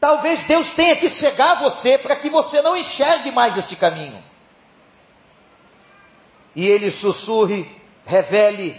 Talvez 0.02 0.42
Deus 0.48 0.68
tenha 0.74 0.96
que 0.96 1.08
chegar 1.10 1.52
a 1.52 1.60
você 1.60 1.96
para 1.96 2.16
que 2.16 2.28
você 2.28 2.60
não 2.60 2.76
enxergue 2.76 3.30
mais 3.30 3.56
este 3.56 3.76
caminho. 3.76 4.18
E 6.56 6.66
ele 6.66 6.90
sussurre, 6.90 7.70
revele, 8.04 8.74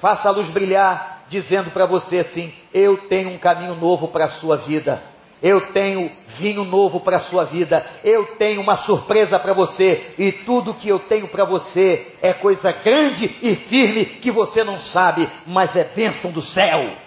faça 0.00 0.28
a 0.28 0.30
luz 0.30 0.48
brilhar, 0.50 1.24
dizendo 1.28 1.72
para 1.72 1.84
você 1.84 2.18
assim: 2.18 2.54
Eu 2.72 3.08
tenho 3.08 3.30
um 3.30 3.38
caminho 3.38 3.74
novo 3.74 4.06
para 4.06 4.26
a 4.26 4.38
sua 4.38 4.58
vida. 4.58 5.02
Eu 5.42 5.72
tenho 5.72 6.12
vinho 6.38 6.62
novo 6.62 7.00
para 7.00 7.16
a 7.16 7.22
sua 7.22 7.42
vida. 7.42 7.84
Eu 8.04 8.36
tenho 8.36 8.60
uma 8.60 8.76
surpresa 8.76 9.40
para 9.40 9.52
você. 9.52 10.14
E 10.16 10.30
tudo 10.30 10.74
que 10.74 10.88
eu 10.88 11.00
tenho 11.00 11.26
para 11.26 11.44
você 11.44 12.14
é 12.22 12.32
coisa 12.32 12.70
grande 12.70 13.24
e 13.42 13.56
firme 13.68 14.04
que 14.04 14.30
você 14.30 14.62
não 14.62 14.78
sabe, 14.78 15.28
mas 15.44 15.74
é 15.74 15.82
bênção 15.82 16.30
do 16.30 16.40
céu. 16.40 17.04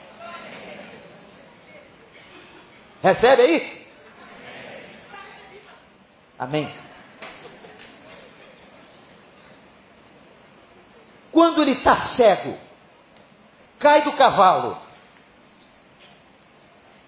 Recebe 3.01 3.41
aí? 3.41 3.85
Amém. 6.37 6.69
Quando 11.31 11.61
ele 11.61 11.73
está 11.73 11.95
cego, 12.15 12.57
cai 13.77 14.03
do 14.03 14.13
cavalo, 14.13 14.77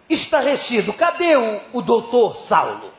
estarrecido, 0.10 0.94
cadê 0.94 1.36
o, 1.36 1.62
o 1.74 1.82
doutor 1.82 2.38
Saulo? 2.38 2.94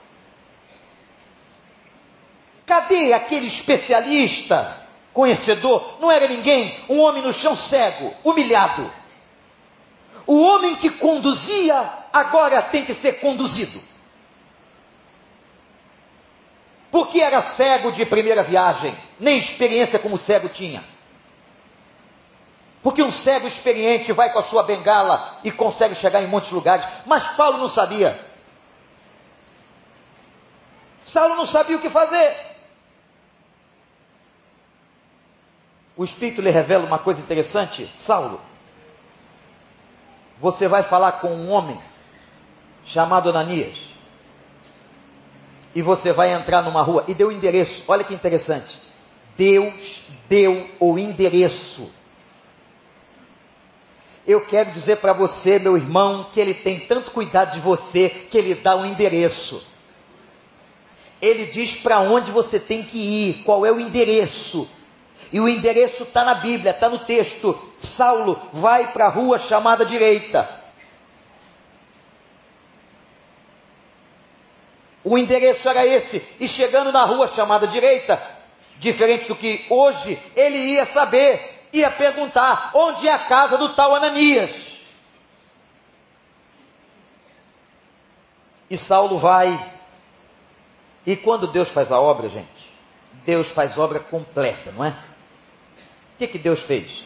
Cadê 2.66 3.12
aquele 3.12 3.46
especialista, 3.46 4.87
conhecedor? 5.12 5.98
Não 6.00 6.11
era 6.11 6.28
ninguém, 6.28 6.85
um 6.88 7.00
homem 7.00 7.22
no 7.22 7.33
chão 7.33 7.57
cego, 7.57 8.14
humilhado. 8.24 8.90
O 10.26 10.40
homem 10.40 10.76
que 10.76 10.90
conduzia 10.90 12.01
agora 12.12 12.62
tem 12.62 12.85
que 12.85 12.94
ser 12.94 13.20
conduzido. 13.20 13.81
Porque 16.90 17.20
era 17.20 17.40
cego 17.55 17.90
de 17.92 18.05
primeira 18.05 18.42
viagem, 18.42 18.94
nem 19.18 19.38
experiência 19.38 19.98
como 19.98 20.18
cego 20.18 20.51
tinha. 20.51 20.85
Porque 22.83 23.03
um 23.03 23.12
cego 23.12 23.46
experiente 23.46 24.12
vai 24.12 24.33
com 24.33 24.40
a 24.40 24.42
sua 24.42 24.64
bengala 24.64 25.38
e 25.42 25.53
consegue 25.53 25.94
chegar 25.94 26.22
em 26.22 26.27
muitos 26.27 26.51
lugares. 26.51 26.85
Mas 27.07 27.37
Paulo 27.37 27.57
não 27.57 27.68
sabia. 27.68 28.20
Saulo 31.05 31.37
não 31.37 31.46
sabia 31.46 31.77
o 31.77 31.81
que 31.81 31.90
fazer. 31.90 32.37
O 35.96 36.05
Espírito 36.05 36.42
lhe 36.42 36.51
revela 36.51 36.85
uma 36.85 36.98
coisa 36.98 37.20
interessante. 37.20 37.87
Saulo, 38.05 38.40
você 40.40 40.66
vai 40.66 40.83
falar 40.85 41.12
com 41.12 41.29
um 41.29 41.51
homem 41.51 41.81
chamado 42.86 43.28
Ananias. 43.28 43.78
E 45.74 45.80
você 45.82 46.12
vai 46.12 46.32
entrar 46.34 46.62
numa 46.62 46.82
rua 46.82 47.04
e 47.08 47.14
deu 47.14 47.28
o 47.28 47.32
endereço. 47.32 47.82
Olha 47.88 48.04
que 48.04 48.14
interessante. 48.14 48.78
Deus 49.36 50.02
deu 50.28 50.68
o 50.78 50.98
endereço. 50.98 51.90
Eu 54.26 54.46
quero 54.46 54.70
dizer 54.72 54.98
para 54.98 55.12
você, 55.12 55.58
meu 55.58 55.76
irmão, 55.76 56.28
que 56.32 56.38
ele 56.38 56.54
tem 56.54 56.80
tanto 56.80 57.10
cuidado 57.10 57.52
de 57.52 57.60
você 57.60 58.08
que 58.30 58.38
ele 58.38 58.54
dá 58.56 58.76
o 58.76 58.80
um 58.80 58.86
endereço. 58.86 59.66
ele 61.20 61.46
diz 61.46 61.76
para 61.82 62.00
onde 62.00 62.32
você 62.32 62.58
tem 62.58 62.82
que 62.82 62.98
ir, 62.98 63.44
qual 63.44 63.64
é 63.64 63.70
o 63.70 63.78
endereço. 63.78 64.68
E 65.32 65.40
o 65.40 65.48
endereço 65.48 66.02
está 66.02 66.24
na 66.24 66.34
Bíblia, 66.34 66.72
está 66.72 66.88
no 66.88 67.00
texto. 67.00 67.58
Saulo 67.96 68.38
vai 68.54 68.92
para 68.92 69.06
a 69.06 69.08
rua 69.08 69.38
chamada 69.40 69.86
direita. 69.86 70.62
O 75.04 75.18
endereço 75.18 75.68
era 75.68 75.86
esse. 75.86 76.24
E 76.38 76.48
chegando 76.48 76.92
na 76.92 77.04
rua 77.04 77.28
chamada 77.28 77.66
direita, 77.66 78.20
diferente 78.78 79.26
do 79.26 79.36
que 79.36 79.66
hoje, 79.68 80.20
ele 80.36 80.58
ia 80.58 80.86
saber, 80.86 81.68
ia 81.72 81.90
perguntar: 81.90 82.70
onde 82.74 83.08
é 83.08 83.12
a 83.12 83.20
casa 83.20 83.58
do 83.58 83.70
tal 83.70 83.94
Ananias? 83.94 84.72
E 88.70 88.78
Saulo 88.78 89.18
vai. 89.18 89.72
E 91.04 91.16
quando 91.16 91.48
Deus 91.48 91.68
faz 91.70 91.90
a 91.90 92.00
obra, 92.00 92.28
gente, 92.28 92.72
Deus 93.26 93.50
faz 93.50 93.76
obra 93.76 94.00
completa, 94.00 94.70
não 94.70 94.84
é? 94.84 94.90
O 96.14 96.18
que, 96.18 96.28
que 96.28 96.38
Deus 96.38 96.62
fez? 96.62 97.04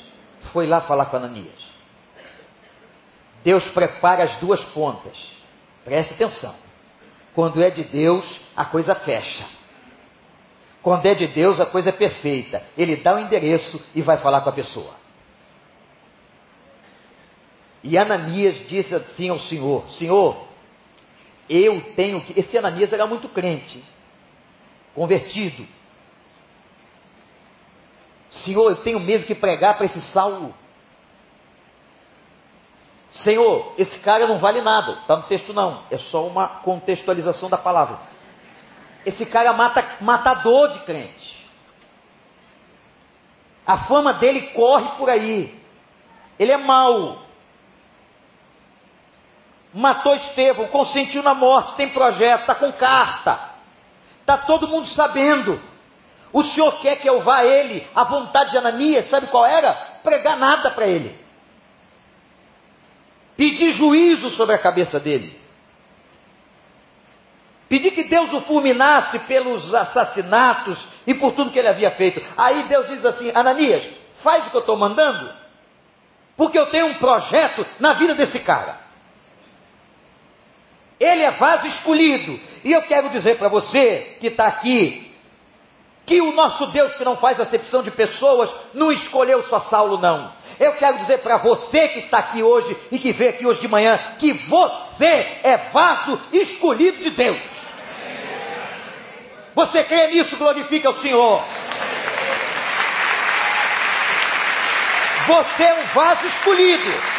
Foi 0.52 0.66
lá 0.66 0.82
falar 0.82 1.06
com 1.06 1.16
Ananias. 1.16 1.76
Deus 3.42 3.64
prepara 3.70 4.24
as 4.24 4.36
duas 4.36 4.62
pontas. 4.66 5.16
Preste 5.84 6.12
atenção. 6.14 6.65
Quando 7.36 7.62
é 7.62 7.68
de 7.68 7.84
Deus, 7.84 8.24
a 8.56 8.64
coisa 8.64 8.94
fecha. 8.94 9.44
Quando 10.80 11.04
é 11.04 11.14
de 11.14 11.26
Deus, 11.26 11.60
a 11.60 11.66
coisa 11.66 11.90
é 11.90 11.92
perfeita. 11.92 12.64
Ele 12.78 12.96
dá 12.96 13.14
o 13.14 13.18
endereço 13.18 13.78
e 13.94 14.00
vai 14.00 14.16
falar 14.16 14.40
com 14.40 14.48
a 14.48 14.54
pessoa. 14.54 14.94
E 17.82 17.98
Ananias 17.98 18.66
disse 18.68 18.94
assim 18.94 19.28
ao 19.28 19.38
Senhor: 19.38 19.86
Senhor, 19.90 20.48
eu 21.46 21.92
tenho 21.94 22.22
que. 22.22 22.40
Esse 22.40 22.56
Ananias 22.56 22.90
era 22.90 23.06
muito 23.06 23.28
crente, 23.28 23.84
convertido. 24.94 25.66
Senhor, 28.30 28.70
eu 28.70 28.76
tenho 28.76 28.98
mesmo 28.98 29.26
que 29.26 29.34
pregar 29.34 29.76
para 29.76 29.84
esse 29.84 30.00
Saulo. 30.10 30.54
Senhor, 33.08 33.74
esse 33.78 34.00
cara 34.00 34.26
não 34.26 34.38
vale 34.38 34.60
nada. 34.60 34.92
Está 34.92 35.16
no 35.16 35.22
texto 35.24 35.52
não. 35.52 35.82
É 35.90 35.98
só 35.98 36.26
uma 36.26 36.48
contextualização 36.48 37.48
da 37.48 37.56
palavra. 37.56 37.98
Esse 39.04 39.24
cara 39.26 39.52
mata 39.52 39.84
matador 40.00 40.72
de 40.72 40.80
crente. 40.80 41.46
A 43.64 43.78
fama 43.86 44.14
dele 44.14 44.48
corre 44.48 44.88
por 44.96 45.08
aí. 45.08 45.56
Ele 46.38 46.52
é 46.52 46.56
mau. 46.56 47.24
Matou 49.72 50.14
Estevão, 50.14 50.68
consentiu 50.68 51.22
na 51.22 51.34
morte, 51.34 51.74
tem 51.74 51.90
projeto, 51.90 52.40
está 52.40 52.54
com 52.54 52.72
carta. 52.72 53.38
Está 54.20 54.38
todo 54.38 54.68
mundo 54.68 54.86
sabendo. 54.88 55.60
O 56.32 56.42
senhor 56.42 56.80
quer 56.80 56.96
que 56.96 57.08
eu 57.08 57.22
vá 57.22 57.38
a 57.38 57.44
ele? 57.44 57.86
A 57.94 58.04
vontade 58.04 58.50
de 58.50 58.58
Ananias, 58.58 59.08
sabe 59.10 59.26
qual 59.28 59.44
era? 59.44 59.72
Pregar 60.02 60.36
nada 60.36 60.70
para 60.70 60.86
ele 60.86 61.25
pedir 63.36 63.72
juízo 63.72 64.30
sobre 64.30 64.54
a 64.54 64.58
cabeça 64.58 64.98
dele, 64.98 65.38
pedir 67.68 67.90
que 67.90 68.04
Deus 68.04 68.32
o 68.32 68.40
fulminasse 68.42 69.18
pelos 69.20 69.74
assassinatos 69.74 70.78
e 71.06 71.14
por 71.14 71.32
tudo 71.32 71.50
que 71.50 71.58
ele 71.58 71.68
havia 71.68 71.90
feito. 71.92 72.22
Aí 72.36 72.64
Deus 72.64 72.88
diz 72.88 73.04
assim: 73.04 73.30
Ananias, 73.34 73.86
faz 74.22 74.46
o 74.46 74.50
que 74.50 74.56
eu 74.56 74.60
estou 74.60 74.76
mandando, 74.76 75.30
porque 76.36 76.58
eu 76.58 76.66
tenho 76.66 76.86
um 76.86 76.94
projeto 76.94 77.66
na 77.78 77.92
vida 77.94 78.14
desse 78.14 78.40
cara. 78.40 78.86
Ele 80.98 81.22
é 81.22 81.30
vaso 81.32 81.66
escolhido, 81.66 82.40
e 82.64 82.72
eu 82.72 82.82
quero 82.82 83.10
dizer 83.10 83.36
para 83.36 83.48
você 83.48 84.16
que 84.18 84.28
está 84.28 84.46
aqui, 84.46 85.06
que 86.06 86.22
o 86.22 86.32
nosso 86.32 86.66
Deus 86.68 86.94
que 86.94 87.04
não 87.04 87.16
faz 87.16 87.38
acepção 87.38 87.82
de 87.82 87.90
pessoas, 87.90 88.48
não 88.72 88.92
escolheu 88.92 89.42
só 89.42 89.60
Saulo, 89.60 89.98
não. 89.98 90.32
Eu 90.58 90.72
quero 90.74 90.98
dizer 90.98 91.18
para 91.18 91.36
você 91.38 91.88
que 91.88 91.98
está 91.98 92.18
aqui 92.18 92.42
hoje 92.42 92.76
e 92.90 92.98
que 92.98 93.12
veio 93.12 93.30
aqui 93.30 93.46
hoje 93.46 93.60
de 93.60 93.68
manhã, 93.68 93.98
que 94.18 94.32
você 94.48 95.38
é 95.42 95.56
vaso 95.72 96.20
escolhido 96.32 96.98
de 96.98 97.10
Deus. 97.10 97.42
Você 99.54 99.84
crê 99.84 100.08
nisso, 100.08 100.36
glorifica 100.36 100.90
o 100.90 101.00
Senhor. 101.00 101.42
Você 105.26 105.62
é 105.62 105.74
um 105.74 105.86
vaso 105.94 106.26
escolhido. 106.26 107.15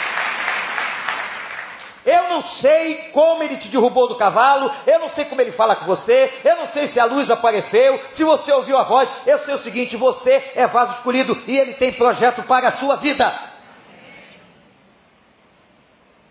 Eu 2.07 2.29
não 2.29 2.41
sei 2.41 3.09
como 3.11 3.43
ele 3.43 3.57
te 3.57 3.67
derrubou 3.67 4.07
do 4.07 4.15
cavalo, 4.15 4.71
eu 4.85 4.97
não 4.97 5.09
sei 5.09 5.25
como 5.25 5.41
ele 5.41 5.51
fala 5.51 5.75
com 5.75 5.85
você, 5.85 6.39
eu 6.41 6.55
não 6.55 6.67
sei 6.67 6.87
se 6.87 6.97
a 6.97 7.03
luz 7.03 7.29
apareceu, 7.29 8.01
se 8.13 8.23
você 8.23 8.49
ouviu 8.53 8.77
a 8.77 8.83
voz, 8.83 9.09
eu 9.25 9.39
sei 9.39 9.53
o 9.55 9.57
seguinte: 9.57 9.97
você 9.97 10.53
é 10.55 10.65
vaso 10.67 10.93
escolhido 10.93 11.37
e 11.45 11.57
ele 11.57 11.73
tem 11.73 11.91
projeto 11.91 12.43
para 12.43 12.69
a 12.69 12.77
sua 12.77 12.95
vida. 12.95 13.37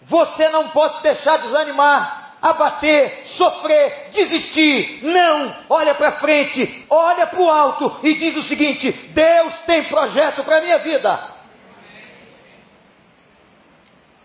Você 0.04 0.48
não 0.48 0.70
pode 0.70 1.02
deixar 1.02 1.36
desanimar, 1.40 2.36
abater, 2.40 3.26
sofrer, 3.36 4.08
desistir. 4.12 5.00
Não! 5.02 5.56
Olha 5.68 5.94
para 5.94 6.12
frente, 6.12 6.86
olha 6.88 7.26
para 7.26 7.40
o 7.40 7.50
alto 7.50 8.00
e 8.02 8.14
diz 8.14 8.34
o 8.34 8.48
seguinte: 8.48 8.90
Deus 9.12 9.52
tem 9.66 9.84
projeto 9.84 10.42
para 10.42 10.56
a 10.56 10.62
minha 10.62 10.78
vida. 10.78 11.35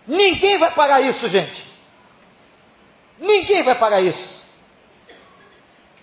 Ninguém 0.06 0.58
vai 0.58 0.72
pagar 0.72 1.00
isso, 1.00 1.28
gente. 1.28 1.66
Ninguém 3.18 3.62
vai 3.62 3.74
pagar 3.76 4.00
isso. 4.00 4.42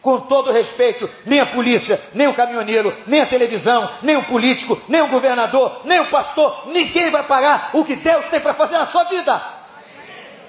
Com 0.02 0.22
todo 0.22 0.52
respeito, 0.52 1.10
nem 1.26 1.42
a 1.42 1.48
polícia, 1.48 2.02
nem 2.14 2.28
o 2.28 2.34
caminhoneiro, 2.34 2.96
nem 3.06 3.22
a 3.22 3.26
televisão, 3.26 3.98
nem 4.02 4.16
o 4.16 4.24
político, 4.24 4.82
nem 4.88 5.02
o 5.02 5.10
governador, 5.10 5.82
nem 5.84 6.00
o 6.00 6.10
pastor, 6.10 6.68
ninguém 6.68 7.12
vai 7.12 7.24
pagar 7.24 7.72
o 7.74 7.84
que 7.84 7.98
Deus 7.98 8.26
tem 8.28 8.40
para 8.40 8.54
fazer 8.54 8.78
na 8.78 8.88
sua 8.88 9.04
vida. 9.06 9.60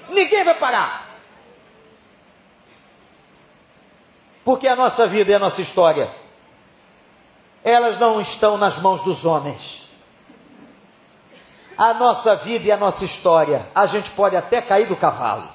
Ninguém 0.09 0.45
vai 0.45 0.53
pagar. 0.53 1.09
Porque 4.45 4.67
a 4.67 4.75
nossa 4.75 5.07
vida 5.07 5.31
e 5.31 5.35
a 5.35 5.39
nossa 5.39 5.61
história, 5.61 6.09
elas 7.63 7.99
não 7.99 8.21
estão 8.21 8.57
nas 8.57 8.81
mãos 8.81 9.03
dos 9.03 9.25
homens 9.25 9.80
a 11.81 11.95
nossa 11.95 12.35
vida 12.35 12.65
e 12.67 12.71
a 12.71 12.77
nossa 12.77 13.03
história, 13.03 13.65
a 13.73 13.87
gente 13.87 14.11
pode 14.11 14.35
até 14.35 14.61
cair 14.61 14.85
do 14.85 14.95
cavalo, 14.95 15.49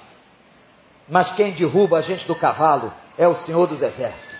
mas 1.08 1.30
quem 1.36 1.52
derruba 1.52 1.98
a 1.98 2.02
gente 2.02 2.26
do 2.26 2.34
cavalo 2.34 2.92
é 3.16 3.28
o 3.28 3.36
Senhor 3.36 3.68
dos 3.68 3.80
Exércitos. 3.80 4.36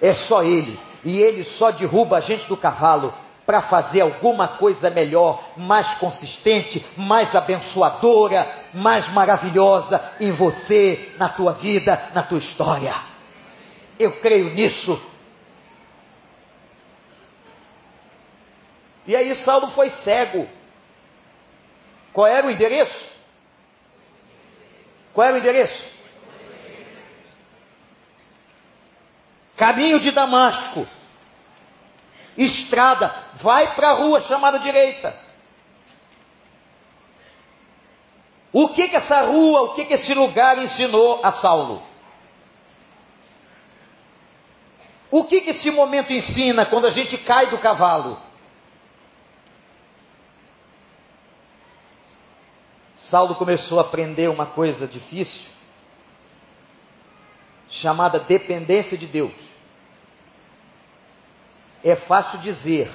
É 0.00 0.14
só 0.14 0.42
Ele, 0.42 0.80
e 1.04 1.18
Ele 1.18 1.44
só 1.44 1.70
derruba 1.70 2.16
a 2.16 2.20
gente 2.22 2.48
do 2.48 2.56
cavalo 2.56 3.12
para 3.44 3.60
fazer 3.60 4.00
alguma 4.00 4.48
coisa 4.48 4.88
melhor, 4.88 5.44
mais 5.58 5.86
consistente, 5.98 6.82
mais 6.96 7.36
abençoadora, 7.36 8.48
mais 8.72 9.06
maravilhosa 9.12 10.00
em 10.18 10.32
você, 10.32 11.12
na 11.18 11.28
tua 11.28 11.52
vida, 11.52 12.12
na 12.14 12.22
tua 12.22 12.38
história. 12.38 12.94
Eu 13.98 14.20
creio 14.20 14.54
nisso. 14.54 14.98
E 19.06 19.14
aí 19.14 19.34
Saulo 19.34 19.68
foi 19.72 19.90
cego. 19.90 20.63
Qual 22.14 22.28
era 22.28 22.46
o 22.46 22.50
endereço? 22.50 23.12
Qual 25.12 25.26
era 25.26 25.34
o 25.34 25.38
endereço? 25.40 25.84
Caminho 29.56 29.98
de 29.98 30.12
Damasco. 30.12 30.86
Estrada. 32.38 33.12
Vai 33.42 33.74
para 33.74 33.90
a 33.90 33.92
rua 33.94 34.20
chamada 34.22 34.60
direita. 34.60 35.12
O 38.52 38.68
que 38.68 38.88
que 38.88 38.94
essa 38.94 39.22
rua, 39.22 39.62
o 39.62 39.74
que 39.74 39.84
que 39.84 39.94
esse 39.94 40.14
lugar 40.14 40.56
ensinou 40.58 41.18
a 41.20 41.32
Saulo? 41.32 41.82
O 45.10 45.24
que 45.24 45.40
que 45.40 45.50
esse 45.50 45.68
momento 45.72 46.12
ensina 46.12 46.64
quando 46.66 46.86
a 46.86 46.90
gente 46.90 47.18
cai 47.18 47.48
do 47.48 47.58
cavalo? 47.58 48.20
Saulo 53.14 53.36
começou 53.36 53.78
a 53.78 53.82
aprender 53.82 54.28
uma 54.28 54.44
coisa 54.44 54.88
difícil, 54.88 55.48
chamada 57.70 58.18
dependência 58.18 58.98
de 58.98 59.06
Deus. 59.06 59.32
É 61.84 61.94
fácil 61.94 62.40
dizer, 62.40 62.90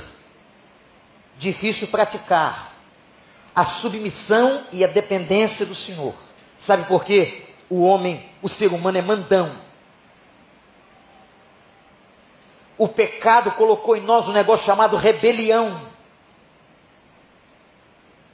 difícil 1.37 1.87
praticar. 1.87 2.73
A 3.55 3.65
submissão 3.79 4.65
e 4.73 4.83
a 4.83 4.87
dependência 4.87 5.65
do 5.65 5.73
Senhor. 5.73 6.13
Sabe 6.65 6.83
por 6.83 7.05
quê? 7.05 7.45
O 7.69 7.81
homem, 7.81 8.29
o 8.41 8.49
ser 8.49 8.67
humano 8.73 8.97
é 8.97 9.01
mandão. 9.01 9.55
O 12.77 12.89
pecado 12.89 13.51
colocou 13.51 13.95
em 13.95 14.01
nós 14.01 14.27
um 14.27 14.33
negócio 14.33 14.65
chamado 14.65 14.97
rebelião. 14.97 15.79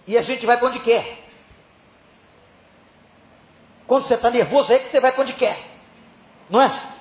E 0.08 0.18
a 0.18 0.24
gente 0.24 0.48
vai 0.48 0.58
para 0.58 0.70
onde 0.70 0.80
quer. 0.80 1.25
Quando 3.88 4.04
você 4.04 4.16
está 4.16 4.30
nervoso, 4.30 4.72
é 4.74 4.80
que 4.80 4.90
você 4.90 5.00
vai 5.00 5.12
para 5.12 5.24
onde 5.24 5.34
quer. 5.34 5.60
Não 6.50 6.62
é? 6.62 6.96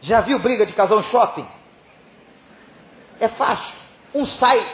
Já 0.00 0.20
viu 0.20 0.38
briga 0.38 0.64
de 0.64 0.72
casal 0.72 0.98
no 0.98 1.04
shopping? 1.04 1.46
É 3.20 3.28
fácil. 3.28 3.76
Um 4.14 4.24
sai 4.24 4.64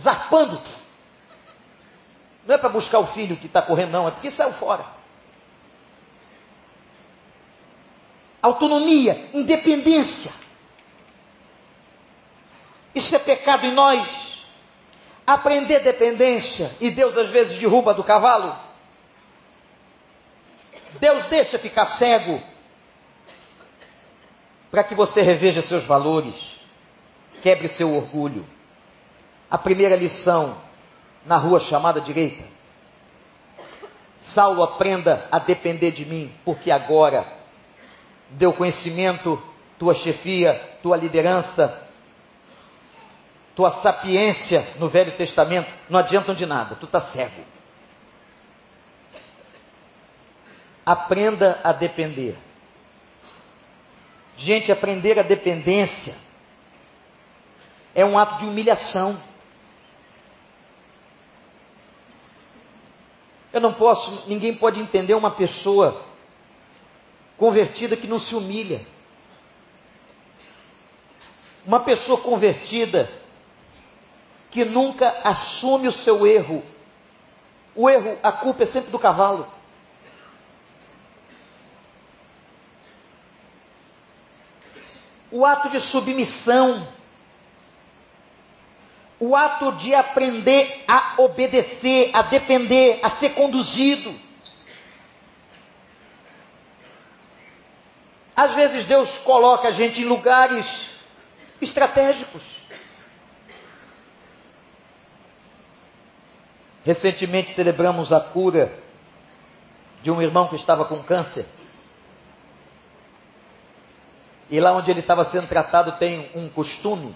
zarpando. 0.00 0.60
Não 2.46 2.54
é 2.54 2.58
para 2.58 2.68
buscar 2.68 2.98
o 2.98 3.06
filho 3.08 3.36
que 3.36 3.46
está 3.46 3.62
correndo, 3.62 3.90
não. 3.90 4.06
É 4.06 4.10
porque 4.10 4.30
saiu 4.30 4.52
fora. 4.54 4.84
Autonomia, 8.42 9.30
independência. 9.32 10.32
Isso 12.94 13.14
é 13.14 13.18
pecado 13.18 13.66
em 13.66 13.72
nós. 13.72 14.25
Aprender 15.26 15.80
dependência 15.80 16.76
e 16.80 16.90
Deus 16.90 17.16
às 17.18 17.28
vezes 17.30 17.58
derruba 17.58 17.92
do 17.92 18.04
cavalo. 18.04 18.56
Deus 21.00 21.26
deixa 21.26 21.58
ficar 21.58 21.86
cego 21.98 22.40
para 24.70 24.84
que 24.84 24.94
você 24.94 25.22
reveja 25.22 25.62
seus 25.62 25.84
valores, 25.84 26.34
quebre 27.42 27.68
seu 27.68 27.92
orgulho. 27.94 28.46
A 29.50 29.58
primeira 29.58 29.96
lição 29.96 30.58
na 31.24 31.36
rua 31.36 31.60
chamada 31.60 32.00
direita. 32.00 32.44
Saulo, 34.20 34.62
aprenda 34.62 35.26
a 35.30 35.38
depender 35.38 35.92
de 35.92 36.04
mim, 36.04 36.32
porque 36.44 36.70
agora 36.70 37.26
deu 38.30 38.52
conhecimento, 38.52 39.40
tua 39.78 39.94
chefia, 39.94 40.78
tua 40.82 40.96
liderança, 40.96 41.85
tua 43.56 43.80
sapiência 43.80 44.74
no 44.78 44.86
Velho 44.90 45.16
Testamento 45.16 45.72
não 45.88 45.98
adiantam 45.98 46.34
de 46.34 46.44
nada, 46.44 46.76
tu 46.76 46.84
está 46.84 47.00
cego. 47.00 47.42
Aprenda 50.84 51.58
a 51.64 51.72
depender. 51.72 52.36
Gente, 54.36 54.70
aprender 54.70 55.18
a 55.18 55.22
dependência 55.22 56.14
é 57.94 58.04
um 58.04 58.18
ato 58.18 58.40
de 58.40 58.44
humilhação. 58.44 59.18
Eu 63.54 63.60
não 63.62 63.72
posso, 63.72 64.28
ninguém 64.28 64.54
pode 64.54 64.78
entender 64.78 65.14
uma 65.14 65.30
pessoa 65.30 66.04
convertida 67.38 67.96
que 67.96 68.06
não 68.06 68.20
se 68.20 68.34
humilha. 68.34 68.86
Uma 71.64 71.80
pessoa 71.80 72.20
convertida 72.20 73.24
que 74.56 74.64
nunca 74.64 75.20
assume 75.22 75.86
o 75.86 75.92
seu 75.92 76.26
erro. 76.26 76.64
O 77.74 77.90
erro, 77.90 78.18
a 78.22 78.32
culpa 78.32 78.62
é 78.62 78.66
sempre 78.66 78.90
do 78.90 78.98
cavalo. 78.98 79.46
O 85.30 85.44
ato 85.44 85.68
de 85.68 85.78
submissão, 85.80 86.88
o 89.20 89.36
ato 89.36 89.72
de 89.72 89.94
aprender 89.94 90.84
a 90.88 91.16
obedecer, 91.18 92.10
a 92.14 92.22
depender, 92.22 93.00
a 93.02 93.10
ser 93.16 93.34
conduzido. 93.34 94.18
Às 98.34 98.54
vezes 98.54 98.86
Deus 98.86 99.18
coloca 99.18 99.68
a 99.68 99.72
gente 99.72 100.00
em 100.00 100.06
lugares 100.06 100.66
estratégicos. 101.60 102.65
Recentemente 106.86 107.52
celebramos 107.52 108.12
a 108.12 108.20
cura 108.20 108.72
de 110.04 110.10
um 110.12 110.22
irmão 110.22 110.46
que 110.46 110.54
estava 110.54 110.84
com 110.84 111.02
câncer. 111.02 111.44
E 114.48 114.60
lá 114.60 114.72
onde 114.72 114.88
ele 114.92 115.00
estava 115.00 115.24
sendo 115.24 115.48
tratado 115.48 115.98
tem 115.98 116.30
um 116.32 116.48
costume 116.48 117.12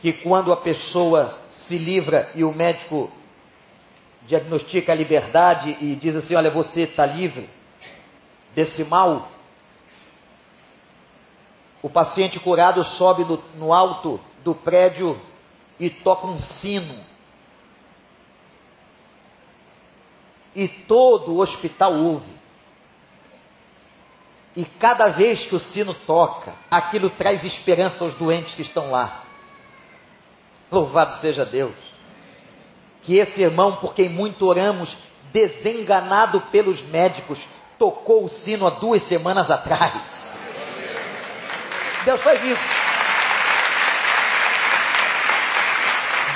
que 0.00 0.14
quando 0.14 0.54
a 0.54 0.56
pessoa 0.56 1.38
se 1.50 1.76
livra 1.76 2.30
e 2.34 2.42
o 2.42 2.50
médico 2.50 3.12
diagnostica 4.22 4.92
a 4.92 4.94
liberdade 4.94 5.76
e 5.82 5.96
diz 5.96 6.16
assim: 6.16 6.34
Olha, 6.34 6.50
você 6.50 6.84
está 6.84 7.04
livre 7.04 7.46
desse 8.54 8.84
mal. 8.84 9.28
O 11.82 11.90
paciente 11.90 12.40
curado 12.40 12.82
sobe 12.84 13.22
no, 13.26 13.36
no 13.56 13.74
alto 13.74 14.18
do 14.42 14.54
prédio 14.54 15.20
e 15.78 15.90
toca 15.90 16.26
um 16.26 16.38
sino. 16.38 17.12
E 20.54 20.68
todo 20.68 21.32
o 21.32 21.40
hospital 21.40 21.94
ouve. 21.94 22.32
E 24.56 24.64
cada 24.64 25.08
vez 25.08 25.44
que 25.46 25.54
o 25.54 25.60
sino 25.60 25.94
toca, 26.06 26.54
aquilo 26.70 27.10
traz 27.10 27.42
esperança 27.44 28.04
aos 28.04 28.14
doentes 28.14 28.54
que 28.54 28.62
estão 28.62 28.90
lá. 28.90 29.22
Louvado 30.70 31.16
seja 31.16 31.44
Deus. 31.44 31.74
Que 33.02 33.16
esse 33.18 33.40
irmão, 33.40 33.76
por 33.76 33.94
quem 33.94 34.08
muito 34.08 34.46
oramos, 34.46 34.96
desenganado 35.32 36.40
pelos 36.52 36.80
médicos, 36.82 37.44
tocou 37.78 38.24
o 38.24 38.28
sino 38.28 38.66
há 38.66 38.70
duas 38.70 39.02
semanas 39.08 39.50
atrás. 39.50 40.34
Deus 42.04 42.22
faz 42.22 42.44
isso. 42.44 42.83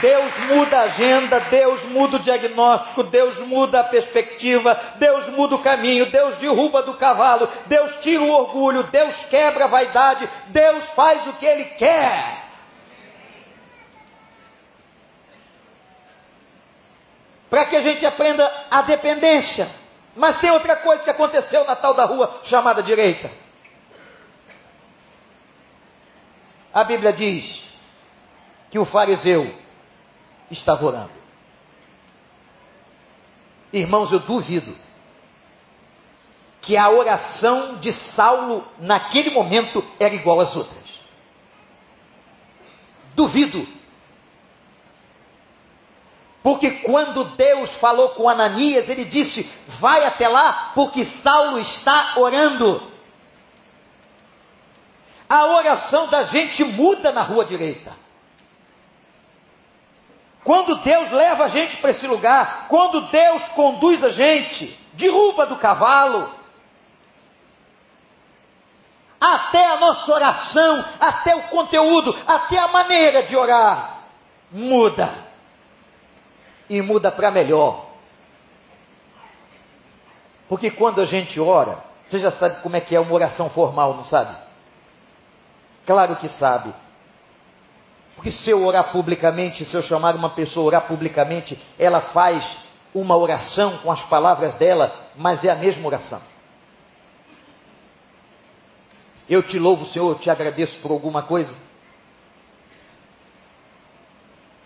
Deus 0.00 0.38
muda 0.46 0.78
a 0.78 0.82
agenda, 0.82 1.40
Deus 1.40 1.82
muda 1.84 2.16
o 2.16 2.20
diagnóstico, 2.20 3.02
Deus 3.04 3.38
muda 3.46 3.80
a 3.80 3.84
perspectiva, 3.84 4.78
Deus 4.96 5.28
muda 5.30 5.56
o 5.56 5.62
caminho, 5.62 6.06
Deus 6.06 6.36
derruba 6.36 6.82
do 6.82 6.94
cavalo, 6.94 7.48
Deus 7.66 7.96
tira 8.02 8.22
o 8.22 8.30
orgulho, 8.30 8.84
Deus 8.84 9.14
quebra 9.26 9.64
a 9.64 9.68
vaidade, 9.68 10.28
Deus 10.48 10.88
faz 10.90 11.26
o 11.26 11.32
que 11.34 11.46
Ele 11.46 11.64
quer. 11.64 12.48
Para 17.50 17.64
que 17.66 17.76
a 17.76 17.80
gente 17.80 18.04
aprenda 18.04 18.50
a 18.70 18.82
dependência. 18.82 19.68
Mas 20.14 20.38
tem 20.40 20.50
outra 20.50 20.76
coisa 20.76 21.02
que 21.02 21.10
aconteceu 21.10 21.64
na 21.64 21.76
tal 21.76 21.94
da 21.94 22.04
rua 22.04 22.40
chamada 22.44 22.82
direita. 22.82 23.30
A 26.74 26.84
Bíblia 26.84 27.12
diz 27.12 27.64
que 28.70 28.78
o 28.78 28.84
fariseu 28.84 29.50
estava 30.50 30.84
orando. 30.84 31.18
Irmãos, 33.72 34.10
eu 34.12 34.20
duvido 34.20 34.74
que 36.62 36.76
a 36.76 36.90
oração 36.90 37.76
de 37.76 37.92
Saulo 37.92 38.66
naquele 38.78 39.30
momento 39.30 39.84
era 39.98 40.14
igual 40.14 40.40
às 40.40 40.54
outras. 40.56 40.98
Duvido. 43.14 43.66
Porque 46.42 46.70
quando 46.82 47.24
Deus 47.36 47.74
falou 47.76 48.10
com 48.10 48.28
Ananias, 48.28 48.88
ele 48.88 49.04
disse: 49.04 49.50
Vai 49.80 50.04
até 50.04 50.28
lá, 50.28 50.72
porque 50.74 51.04
Saulo 51.22 51.58
está 51.58 52.14
orando. 52.16 52.82
A 55.28 55.46
oração 55.46 56.08
da 56.08 56.22
gente 56.22 56.64
muda 56.64 57.12
na 57.12 57.22
rua 57.22 57.44
direita. 57.44 57.92
Quando 60.44 60.76
Deus 60.76 61.10
leva 61.10 61.44
a 61.44 61.48
gente 61.48 61.76
para 61.78 61.90
esse 61.90 62.06
lugar, 62.06 62.66
quando 62.68 63.02
Deus 63.02 63.48
conduz 63.50 64.02
a 64.02 64.10
gente, 64.10 64.78
derruba 64.94 65.46
do 65.46 65.56
cavalo, 65.56 66.38
até 69.20 69.66
a 69.66 69.76
nossa 69.78 70.12
oração, 70.12 70.84
até 71.00 71.34
o 71.34 71.42
conteúdo, 71.48 72.16
até 72.26 72.58
a 72.58 72.68
maneira 72.68 73.24
de 73.24 73.36
orar, 73.36 74.02
muda. 74.50 75.26
E 76.70 76.80
muda 76.82 77.10
para 77.10 77.30
melhor. 77.30 77.86
Porque 80.48 80.70
quando 80.70 81.00
a 81.00 81.04
gente 81.04 81.38
ora, 81.40 81.78
você 82.08 82.18
já 82.18 82.30
sabe 82.32 82.62
como 82.62 82.76
é 82.76 82.80
que 82.80 82.94
é 82.94 83.00
uma 83.00 83.12
oração 83.12 83.50
formal, 83.50 83.94
não 83.94 84.04
sabe? 84.04 84.34
Claro 85.86 86.16
que 86.16 86.28
sabe. 86.28 86.72
Porque 88.18 88.32
se 88.32 88.50
eu 88.50 88.66
orar 88.66 88.90
publicamente, 88.90 89.64
se 89.64 89.76
eu 89.76 89.82
chamar 89.82 90.16
uma 90.16 90.30
pessoa 90.30 90.64
a 90.64 90.66
orar 90.66 90.88
publicamente, 90.88 91.56
ela 91.78 92.00
faz 92.00 92.44
uma 92.92 93.16
oração 93.16 93.78
com 93.78 93.92
as 93.92 94.02
palavras 94.08 94.56
dela, 94.56 95.08
mas 95.14 95.44
é 95.44 95.50
a 95.50 95.54
mesma 95.54 95.86
oração. 95.86 96.20
Eu 99.30 99.40
te 99.44 99.56
louvo, 99.56 99.86
Senhor, 99.86 100.08
eu 100.10 100.18
te 100.18 100.28
agradeço 100.28 100.80
por 100.80 100.90
alguma 100.90 101.22
coisa. 101.22 101.56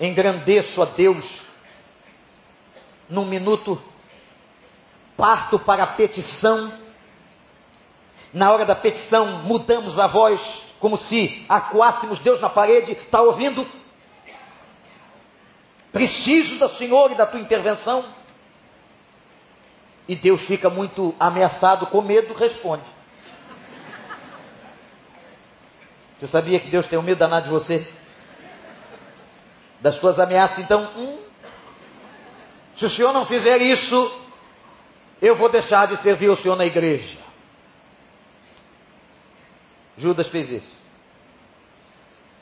Engrandeço 0.01 0.81
a 0.81 0.87
Deus 0.87 1.47
num 3.07 3.27
minuto, 3.27 3.79
parto 5.15 5.59
para 5.59 5.85
a 5.85 5.89
petição. 5.89 6.73
Na 8.33 8.51
hora 8.51 8.65
da 8.65 8.75
petição, 8.75 9.43
mudamos 9.43 9.99
a 9.99 10.07
voz, 10.07 10.41
como 10.83 10.99
se 10.99 11.47
acuássemos 11.49 12.19
Deus 12.19 12.41
na 12.41 12.51
parede, 12.51 12.91
está 12.91 13.23
ouvindo? 13.23 13.65
Preciso 15.93 16.59
do 16.59 16.69
Senhor 16.71 17.13
e 17.13 17.15
da 17.15 17.25
tua 17.25 17.39
intervenção. 17.39 18.05
E 20.09 20.17
Deus 20.17 20.45
fica 20.45 20.69
muito 20.69 21.15
ameaçado, 21.21 21.87
com 21.87 22.03
medo, 22.03 22.35
responde. 22.35 22.83
Você 26.19 26.27
sabia 26.27 26.59
que 26.59 26.69
Deus 26.69 26.89
tem 26.89 26.99
um 26.99 27.03
medo 27.03 27.19
danado 27.19 27.45
de 27.45 27.51
você? 27.51 27.89
Das 29.81 29.95
suas 30.01 30.19
ameaças, 30.19 30.59
então, 30.59 30.91
hum, 30.97 31.19
se 32.77 32.85
o 32.87 32.91
senhor 32.91 33.13
não 33.13 33.25
fizer 33.27 33.63
isso, 33.63 34.21
eu 35.21 35.37
vou 35.37 35.49
deixar 35.49 35.87
de 35.87 35.97
servir 35.99 36.29
o 36.29 36.37
senhor 36.37 36.57
na 36.57 36.67
igreja. 36.67 37.22
Judas 39.97 40.29
fez 40.29 40.51
isso. 40.51 40.83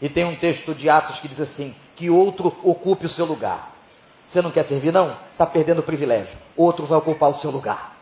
E 0.01 0.09
tem 0.09 0.25
um 0.25 0.37
texto 0.37 0.75
de 0.75 0.89
Atos 0.89 1.21
que 1.21 1.29
diz 1.29 1.41
assim: 1.41 1.75
que 1.97 2.09
outro 2.09 2.49
ocupe 2.63 3.07
o 3.07 3.11
seu 3.11 3.27
lugar. 3.27 3.73
Você 4.29 4.41
não 4.41 4.51
quer 4.51 4.65
servir, 4.65 4.93
não? 4.93 5.17
Está 5.33 5.45
perdendo 5.45 5.81
o 5.81 5.85
privilégio. 5.85 6.39
Outro 6.57 6.87
vai 6.87 6.99
ocupar 6.99 7.31
o 7.31 7.35
seu 7.35 7.51
lugar. 7.51 7.97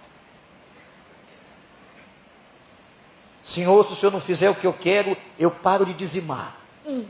Senhor, 3.42 3.86
se 3.86 3.94
o 3.94 3.96
senhor 3.96 4.12
não 4.12 4.20
fizer 4.20 4.50
o 4.50 4.54
que 4.54 4.66
eu 4.66 4.74
quero, 4.74 5.16
eu 5.38 5.50
paro 5.50 5.86
de 5.86 5.94
dizimar. 5.94 6.54
Hum. 6.86 7.06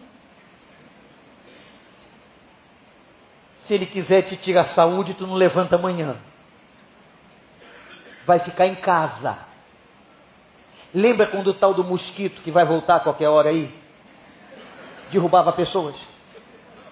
Se 3.64 3.74
ele 3.74 3.86
quiser 3.86 4.22
te 4.22 4.36
tirar 4.36 4.66
saúde, 4.68 5.14
tu 5.14 5.26
não 5.26 5.34
levanta 5.34 5.76
amanhã. 5.76 6.16
Vai 8.24 8.38
ficar 8.38 8.66
em 8.66 8.76
casa. 8.76 9.47
Lembra 10.94 11.26
quando 11.26 11.48
o 11.48 11.54
tal 11.54 11.74
do 11.74 11.84
mosquito 11.84 12.40
que 12.42 12.50
vai 12.50 12.64
voltar 12.64 12.96
a 12.96 13.00
qualquer 13.00 13.28
hora 13.28 13.50
aí? 13.50 13.70
Derrubava 15.10 15.52
pessoas. 15.52 15.94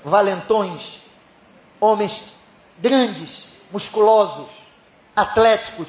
Valentões. 0.05 1.01
Homens 1.81 2.13
grandes, 2.79 3.47
musculosos, 3.71 4.49
atléticos. 5.15 5.89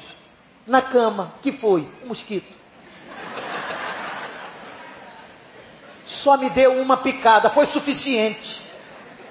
Na 0.66 0.82
cama. 0.82 1.32
que 1.42 1.52
foi? 1.52 1.88
Um 2.04 2.08
mosquito. 2.08 2.56
Só 6.06 6.36
me 6.36 6.50
deu 6.50 6.80
uma 6.80 6.98
picada. 6.98 7.50
Foi 7.50 7.66
suficiente. 7.68 8.68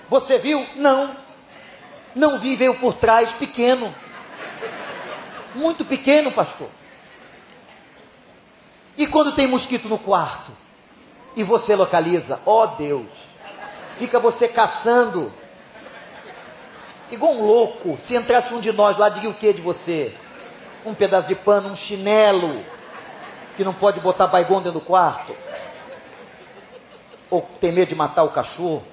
Você 0.09 0.39
viu? 0.39 0.65
Não. 0.75 1.15
Não 2.15 2.39
vi, 2.39 2.55
veio 2.55 2.75
por 2.79 2.95
trás, 2.95 3.31
pequeno. 3.33 3.93
Muito 5.53 5.85
pequeno, 5.85 6.31
pastor. 6.31 6.69
E 8.97 9.05
quando 9.07 9.35
tem 9.35 9.47
mosquito 9.47 9.87
no 9.87 9.99
quarto? 9.99 10.51
E 11.35 11.43
você 11.43 11.75
localiza? 11.75 12.39
Ó 12.45 12.63
oh, 12.63 12.67
Deus. 12.75 13.07
Fica 13.99 14.19
você 14.19 14.47
caçando. 14.47 15.31
Igual 17.11 17.33
um 17.33 17.45
louco. 17.45 17.97
Se 17.99 18.15
entrasse 18.15 18.51
um 18.53 18.59
de 18.59 18.71
nós 18.71 18.97
lá, 18.97 19.09
diria 19.09 19.29
o 19.29 19.35
que 19.35 19.53
de 19.53 19.61
você? 19.61 20.15
Um 20.83 20.95
pedaço 20.95 21.27
de 21.27 21.35
pano, 21.35 21.69
um 21.69 21.75
chinelo. 21.75 22.63
Que 23.55 23.63
não 23.63 23.73
pode 23.73 23.99
botar 23.99 24.27
baigão 24.27 24.57
dentro 24.57 24.79
do 24.79 24.85
quarto. 24.85 25.35
Ou 27.29 27.41
tem 27.61 27.71
medo 27.71 27.89
de 27.89 27.95
matar 27.95 28.23
o 28.23 28.31
cachorro. 28.31 28.83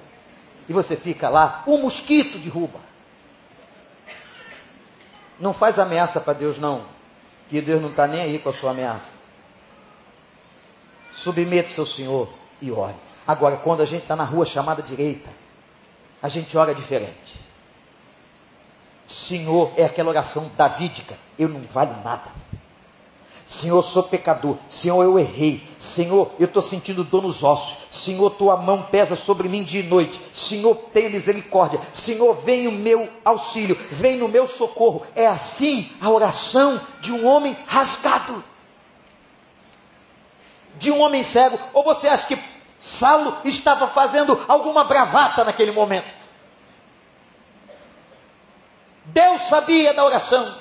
E 0.69 0.73
você 0.73 0.95
fica 0.95 1.29
lá, 1.29 1.63
um 1.65 1.77
mosquito 1.77 2.39
derruba. 2.39 2.79
Não 5.39 5.53
faz 5.53 5.77
ameaça 5.79 6.19
para 6.19 6.33
Deus, 6.33 6.57
não. 6.57 6.83
Que 7.49 7.61
Deus 7.61 7.81
não 7.81 7.89
está 7.89 8.07
nem 8.07 8.21
aí 8.21 8.39
com 8.39 8.49
a 8.49 8.53
sua 8.53 8.71
ameaça. 8.71 9.24
Submeta-se 11.23 11.79
ao 11.79 11.85
Senhor 11.85 12.29
e 12.61 12.71
ore. 12.71 12.95
Agora, 13.27 13.57
quando 13.57 13.81
a 13.81 13.85
gente 13.85 14.03
está 14.03 14.15
na 14.15 14.23
rua 14.23 14.45
chamada 14.45 14.81
direita, 14.81 15.29
a 16.21 16.29
gente 16.29 16.55
ora 16.57 16.73
diferente. 16.73 17.45
Senhor 19.05 19.71
é 19.77 19.85
aquela 19.85 20.09
oração 20.09 20.51
davídica. 20.57 21.15
Eu 21.37 21.47
não 21.47 21.61
valho 21.61 21.95
nada. 22.03 22.31
Senhor, 23.47 23.83
sou 23.83 24.03
pecador. 24.03 24.57
Senhor, 24.67 25.03
eu 25.03 25.19
errei. 25.19 25.61
Senhor, 25.79 26.31
eu 26.39 26.47
estou 26.47 26.63
sentindo 26.63 27.03
dor 27.03 27.21
nos 27.21 27.43
ossos. 27.43 27.77
Senhor, 28.03 28.31
tua 28.31 28.57
mão 28.57 28.83
pesa 28.83 29.15
sobre 29.17 29.47
mim 29.47 29.63
dia 29.63 29.81
e 29.81 29.87
noite. 29.87 30.19
Senhor, 30.33 30.75
tenha 30.91 31.09
misericórdia. 31.09 31.79
Senhor, 31.93 32.41
vem 32.43 32.67
o 32.67 32.71
meu 32.71 33.07
auxílio. 33.23 33.77
Vem 33.91 34.17
no 34.17 34.27
meu 34.27 34.47
socorro. 34.47 35.05
É 35.15 35.27
assim 35.27 35.91
a 36.01 36.09
oração 36.09 36.81
de 37.01 37.11
um 37.11 37.27
homem 37.27 37.55
rasgado. 37.67 38.43
De 40.77 40.91
um 40.91 40.99
homem 40.99 41.23
cego. 41.23 41.59
Ou 41.73 41.83
você 41.83 42.07
acha 42.07 42.27
que 42.27 42.39
Saulo 42.77 43.37
estava 43.45 43.87
fazendo 43.89 44.43
alguma 44.47 44.83
bravata 44.83 45.43
naquele 45.43 45.71
momento? 45.71 46.25
Deus 49.05 49.49
sabia 49.49 49.93
da 49.93 50.03
oração. 50.03 50.55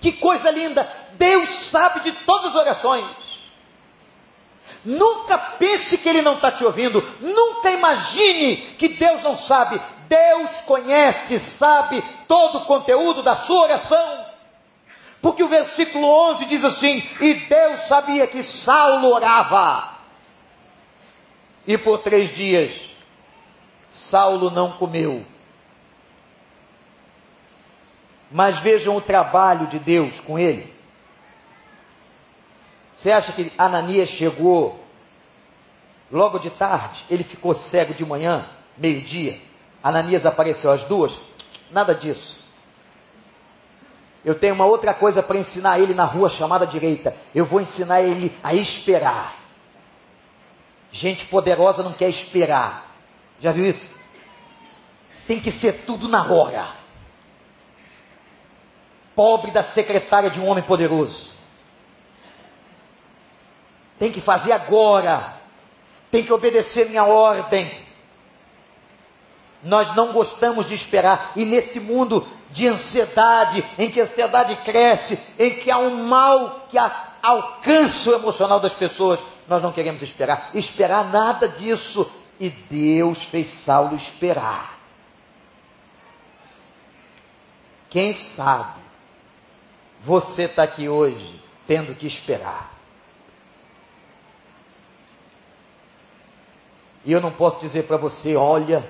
Que 0.00 0.12
coisa 0.12 0.50
linda! 0.50 0.90
Deus 1.14 1.70
sabe 1.70 2.00
de 2.00 2.12
todas 2.24 2.46
as 2.46 2.54
orações. 2.54 3.38
Nunca 4.84 5.36
pense 5.58 5.98
que 5.98 6.08
Ele 6.08 6.22
não 6.22 6.34
está 6.34 6.52
te 6.52 6.64
ouvindo. 6.64 7.02
Nunca 7.20 7.70
imagine 7.70 8.56
que 8.78 8.90
Deus 8.90 9.22
não 9.22 9.36
sabe. 9.36 9.80
Deus 10.08 10.50
conhece, 10.62 11.38
sabe 11.58 12.02
todo 12.26 12.58
o 12.58 12.64
conteúdo 12.64 13.22
da 13.22 13.36
sua 13.36 13.62
oração. 13.62 14.27
Porque 15.20 15.42
o 15.42 15.48
versículo 15.48 16.06
11 16.30 16.44
diz 16.46 16.64
assim: 16.64 17.02
E 17.20 17.34
Deus 17.48 17.88
sabia 17.88 18.26
que 18.26 18.42
Saulo 18.42 19.12
orava. 19.12 19.98
E 21.66 21.76
por 21.76 21.98
três 21.98 22.34
dias, 22.34 22.72
Saulo 23.88 24.50
não 24.50 24.72
comeu. 24.72 25.24
Mas 28.30 28.60
vejam 28.60 28.96
o 28.96 29.00
trabalho 29.00 29.66
de 29.66 29.78
Deus 29.78 30.20
com 30.20 30.38
ele. 30.38 30.72
Você 32.94 33.10
acha 33.10 33.32
que 33.32 33.52
Ananias 33.56 34.10
chegou 34.10 34.84
logo 36.10 36.38
de 36.38 36.50
tarde? 36.50 37.04
Ele 37.08 37.24
ficou 37.24 37.54
cego 37.54 37.94
de 37.94 38.04
manhã, 38.04 38.46
meio-dia. 38.76 39.40
Ananias 39.82 40.26
apareceu 40.26 40.70
às 40.70 40.84
duas? 40.84 41.16
Nada 41.70 41.94
disso. 41.94 42.47
Eu 44.28 44.38
tenho 44.38 44.54
uma 44.54 44.66
outra 44.66 44.92
coisa 44.92 45.22
para 45.22 45.38
ensinar 45.38 45.78
ele 45.78 45.94
na 45.94 46.04
rua 46.04 46.28
chamada 46.28 46.66
direita. 46.66 47.14
Eu 47.34 47.46
vou 47.46 47.60
ensinar 47.60 48.02
ele 48.02 48.36
a 48.42 48.54
esperar. 48.54 49.36
Gente 50.92 51.26
poderosa 51.26 51.82
não 51.82 51.92
quer 51.92 52.08
esperar. 52.08 52.88
Já 53.40 53.52
viu 53.52 53.66
isso? 53.66 53.98
Tem 55.26 55.40
que 55.40 55.52
ser 55.52 55.84
tudo 55.86 56.08
na 56.08 56.30
hora 56.30 56.78
pobre 59.18 59.50
da 59.50 59.64
secretária 59.72 60.30
de 60.30 60.38
um 60.38 60.46
homem 60.46 60.62
poderoso. 60.62 61.28
Tem 63.98 64.12
que 64.12 64.20
fazer 64.20 64.52
agora. 64.52 65.38
Tem 66.08 66.22
que 66.24 66.32
obedecer 66.32 66.88
minha 66.88 67.02
ordem. 67.02 67.84
Nós 69.62 69.94
não 69.96 70.12
gostamos 70.12 70.66
de 70.66 70.74
esperar. 70.74 71.32
E 71.36 71.44
nesse 71.44 71.80
mundo 71.80 72.26
de 72.50 72.66
ansiedade, 72.66 73.64
em 73.78 73.90
que 73.90 74.00
a 74.00 74.04
ansiedade 74.04 74.56
cresce, 74.64 75.18
em 75.38 75.56
que 75.56 75.70
há 75.70 75.78
um 75.78 76.04
mal 76.06 76.66
que 76.68 76.78
alcança 77.22 78.10
o 78.10 78.14
emocional 78.14 78.60
das 78.60 78.72
pessoas, 78.74 79.20
nós 79.48 79.62
não 79.62 79.72
queremos 79.72 80.02
esperar. 80.02 80.50
Esperar 80.54 81.10
nada 81.10 81.48
disso. 81.48 82.10
E 82.40 82.50
Deus 82.50 83.22
fez 83.26 83.64
Saulo 83.64 83.96
esperar. 83.96 84.78
Quem 87.90 88.12
sabe 88.36 88.78
você 90.02 90.42
está 90.42 90.62
aqui 90.62 90.88
hoje 90.88 91.40
tendo 91.66 91.94
que 91.94 92.06
esperar. 92.06 92.72
E 97.04 97.12
eu 97.12 97.20
não 97.20 97.32
posso 97.32 97.60
dizer 97.60 97.86
para 97.86 97.96
você, 97.96 98.36
olha, 98.36 98.84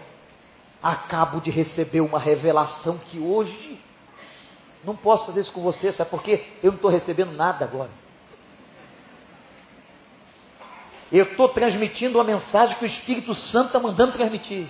acabo 0.83 1.41
de 1.41 1.51
receber 1.51 2.01
uma 2.01 2.19
revelação 2.19 2.99
que 2.99 3.19
hoje. 3.19 3.81
Não 4.85 4.97
posso 4.97 5.27
fazer 5.27 5.41
isso 5.41 5.53
com 5.53 5.63
você, 5.63 5.93
sabe 5.93 6.11
por 6.11 6.23
quê? 6.23 6.45
Eu 6.63 6.71
não 6.71 6.77
estou 6.77 6.91
recebendo 6.91 7.33
nada 7.33 7.65
agora. 7.65 7.91
Eu 11.11 11.25
estou 11.25 11.49
transmitindo 11.49 12.21
a 12.21 12.25
mensagem 12.25 12.77
que 12.77 12.85
o 12.85 12.87
Espírito 12.87 13.35
Santo 13.35 13.69
está 13.69 13.81
mandando 13.81 14.13
transmitir. 14.13 14.69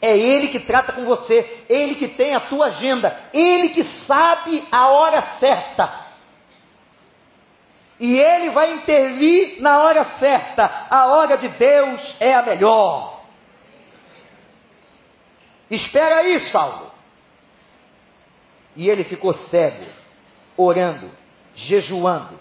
É 0.00 0.16
Ele 0.16 0.48
que 0.48 0.60
trata 0.60 0.92
com 0.92 1.04
você, 1.04 1.64
Ele 1.68 1.94
que 1.94 2.08
tem 2.08 2.34
a 2.34 2.40
tua 2.40 2.66
agenda, 2.66 3.18
Ele 3.32 3.70
que 3.70 3.84
sabe 4.06 4.62
a 4.70 4.88
hora 4.88 5.22
certa. 5.40 6.06
E 7.98 8.14
Ele 8.14 8.50
vai 8.50 8.74
intervir 8.74 9.62
na 9.62 9.80
hora 9.80 10.04
certa. 10.18 10.86
A 10.90 11.06
hora 11.06 11.36
de 11.38 11.48
Deus 11.48 12.16
é 12.20 12.34
a 12.34 12.42
melhor. 12.42 13.15
Espera 15.70 16.18
aí, 16.18 16.38
Saulo. 16.50 16.92
E 18.76 18.88
ele 18.88 19.04
ficou 19.04 19.32
cego, 19.32 19.86
orando, 20.56 21.10
jejuando. 21.54 22.38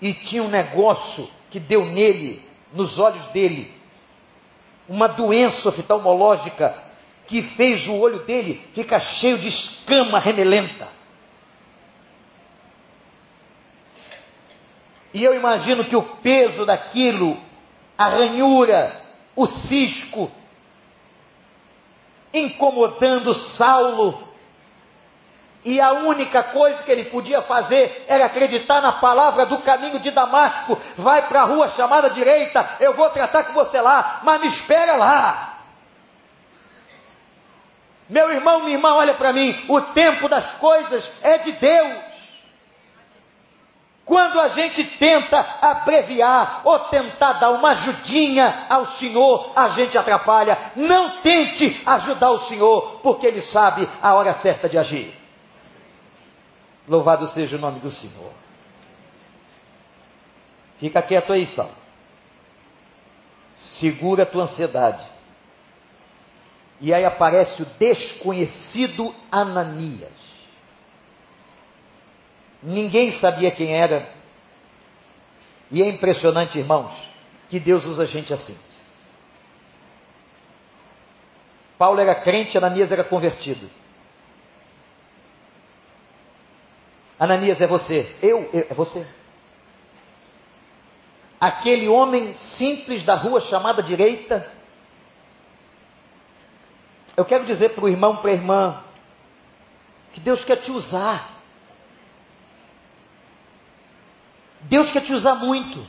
E 0.00 0.14
tinha 0.14 0.42
um 0.42 0.48
negócio 0.48 1.28
que 1.50 1.60
deu 1.60 1.84
nele, 1.84 2.42
nos 2.72 2.98
olhos 2.98 3.26
dele, 3.26 3.72
uma 4.88 5.08
doença 5.08 5.68
oftalmológica 5.68 6.74
que 7.26 7.42
fez 7.42 7.86
o 7.86 7.94
olho 7.94 8.20
dele 8.20 8.62
ficar 8.74 9.00
cheio 9.00 9.38
de 9.38 9.48
escama 9.48 10.18
remelenta. 10.18 10.88
E 15.14 15.22
eu 15.22 15.34
imagino 15.34 15.84
que 15.84 15.94
o 15.94 16.02
peso 16.02 16.64
daquilo, 16.64 17.36
a 17.98 18.08
ranhura, 18.08 19.00
o 19.36 19.46
cisco, 19.46 20.30
incomodando 22.32 23.34
Saulo, 23.34 24.32
e 25.64 25.80
a 25.80 25.92
única 25.92 26.42
coisa 26.42 26.82
que 26.82 26.90
ele 26.90 27.04
podia 27.04 27.40
fazer 27.42 28.04
era 28.08 28.26
acreditar 28.26 28.80
na 28.80 28.92
palavra 28.92 29.46
do 29.46 29.58
caminho 29.58 30.00
de 30.00 30.10
Damasco. 30.10 30.76
Vai 30.98 31.28
para 31.28 31.42
a 31.42 31.44
rua 31.44 31.68
chamada 31.70 32.10
direita, 32.10 32.78
eu 32.80 32.94
vou 32.94 33.08
tratar 33.10 33.44
com 33.44 33.52
você 33.52 33.80
lá, 33.80 34.20
mas 34.24 34.40
me 34.40 34.48
espera 34.48 34.96
lá. 34.96 35.58
Meu 38.08 38.30
irmão, 38.30 38.60
minha 38.60 38.76
irmã, 38.76 38.94
olha 38.94 39.14
para 39.14 39.32
mim, 39.32 39.64
o 39.68 39.80
tempo 39.80 40.28
das 40.28 40.54
coisas 40.54 41.10
é 41.22 41.38
de 41.38 41.52
Deus. 41.52 42.11
Quando 44.04 44.40
a 44.40 44.48
gente 44.48 44.82
tenta 44.98 45.38
abreviar 45.60 46.62
ou 46.64 46.78
tentar 46.80 47.34
dar 47.34 47.50
uma 47.50 47.70
ajudinha 47.70 48.66
ao 48.68 48.86
Senhor, 48.92 49.52
a 49.54 49.68
gente 49.70 49.96
atrapalha. 49.96 50.72
Não 50.74 51.20
tente 51.20 51.80
ajudar 51.86 52.30
o 52.30 52.40
Senhor, 52.48 53.00
porque 53.02 53.26
Ele 53.26 53.42
sabe 53.42 53.88
a 54.02 54.14
hora 54.14 54.34
certa 54.34 54.68
de 54.68 54.76
agir. 54.76 55.14
Louvado 56.88 57.28
seja 57.28 57.56
o 57.56 57.60
nome 57.60 57.78
do 57.78 57.92
Senhor. 57.92 58.32
Fica 60.78 61.00
quieto 61.00 61.32
aí, 61.32 61.46
Sal. 61.46 61.70
Segura 63.54 64.24
a 64.24 64.26
tua 64.26 64.44
ansiedade. 64.44 65.04
E 66.80 66.92
aí 66.92 67.04
aparece 67.04 67.62
o 67.62 67.66
desconhecido 67.78 69.14
Ananias. 69.30 70.21
Ninguém 72.62 73.12
sabia 73.12 73.50
quem 73.50 73.74
era. 73.74 74.08
E 75.70 75.82
é 75.82 75.88
impressionante, 75.88 76.58
irmãos, 76.58 76.92
que 77.48 77.58
Deus 77.58 77.84
usa 77.84 78.06
gente 78.06 78.32
assim. 78.32 78.56
Paulo 81.76 81.98
era 82.00 82.14
crente, 82.14 82.56
Ananias 82.56 82.92
era 82.92 83.02
convertido. 83.02 83.68
Ananias 87.18 87.60
é 87.60 87.66
você, 87.66 88.14
eu, 88.22 88.50
eu 88.52 88.66
é 88.70 88.74
você. 88.74 89.06
Aquele 91.40 91.88
homem 91.88 92.34
simples 92.34 93.04
da 93.04 93.16
rua 93.16 93.40
chamada 93.40 93.82
direita. 93.82 94.48
Eu 97.16 97.24
quero 97.24 97.44
dizer 97.44 97.70
para 97.70 97.84
o 97.84 97.88
irmão, 97.88 98.18
para 98.18 98.30
a 98.30 98.34
irmã, 98.34 98.84
que 100.12 100.20
Deus 100.20 100.44
quer 100.44 100.56
te 100.56 100.70
usar. 100.70 101.41
Deus 104.72 104.90
quer 104.90 105.02
te 105.02 105.12
usar 105.12 105.34
muito. 105.34 105.86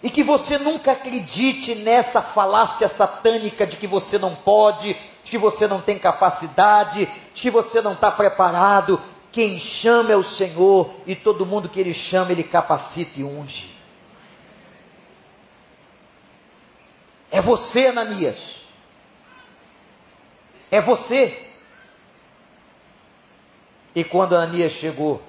E 0.00 0.08
que 0.08 0.22
você 0.22 0.56
nunca 0.56 0.92
acredite 0.92 1.74
nessa 1.74 2.22
falácia 2.22 2.88
satânica 2.90 3.66
de 3.66 3.76
que 3.76 3.88
você 3.88 4.18
não 4.18 4.36
pode, 4.36 4.96
de 5.24 5.30
que 5.32 5.36
você 5.36 5.66
não 5.66 5.80
tem 5.80 5.98
capacidade, 5.98 7.06
de 7.34 7.42
que 7.42 7.50
você 7.50 7.80
não 7.80 7.94
está 7.94 8.12
preparado. 8.12 9.02
Quem 9.32 9.58
chama 9.58 10.12
é 10.12 10.16
o 10.16 10.22
Senhor 10.22 10.94
e 11.08 11.16
todo 11.16 11.44
mundo 11.44 11.68
que 11.68 11.80
Ele 11.80 11.92
chama, 11.92 12.30
Ele 12.30 12.44
capacita 12.44 13.18
e 13.18 13.24
unge. 13.24 13.76
É 17.32 17.42
você, 17.42 17.86
Ananias. 17.88 18.38
É 20.70 20.80
você. 20.80 21.50
E 23.92 24.04
quando 24.04 24.36
Ananias 24.36 24.74
chegou, 24.74 25.20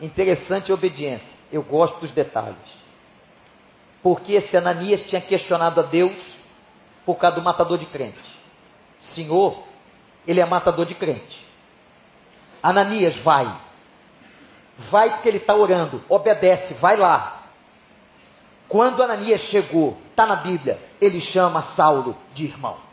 interessante 0.00 0.70
a 0.70 0.74
obediência. 0.74 1.38
Eu 1.50 1.62
gosto 1.62 2.00
dos 2.00 2.10
detalhes. 2.10 2.56
Porque 4.02 4.34
esse 4.34 4.56
Ananias 4.56 5.04
tinha 5.04 5.20
questionado 5.20 5.80
a 5.80 5.82
Deus 5.82 6.38
por 7.04 7.16
causa 7.16 7.36
do 7.36 7.42
matador 7.42 7.78
de 7.78 7.86
crente. 7.86 8.38
Senhor, 9.00 9.64
ele 10.26 10.40
é 10.40 10.44
matador 10.44 10.86
de 10.86 10.94
crente. 10.94 11.46
Ananias, 12.62 13.16
vai. 13.18 13.60
Vai 14.90 15.10
porque 15.10 15.28
ele 15.28 15.38
está 15.38 15.54
orando. 15.54 16.02
Obedece, 16.08 16.74
vai 16.74 16.96
lá. 16.96 17.42
Quando 18.68 19.02
Ananias 19.02 19.40
chegou, 19.42 19.96
está 20.10 20.26
na 20.26 20.36
Bíblia, 20.36 20.78
ele 21.00 21.20
chama 21.20 21.62
Saulo 21.74 22.16
de 22.34 22.44
irmão. 22.44 22.87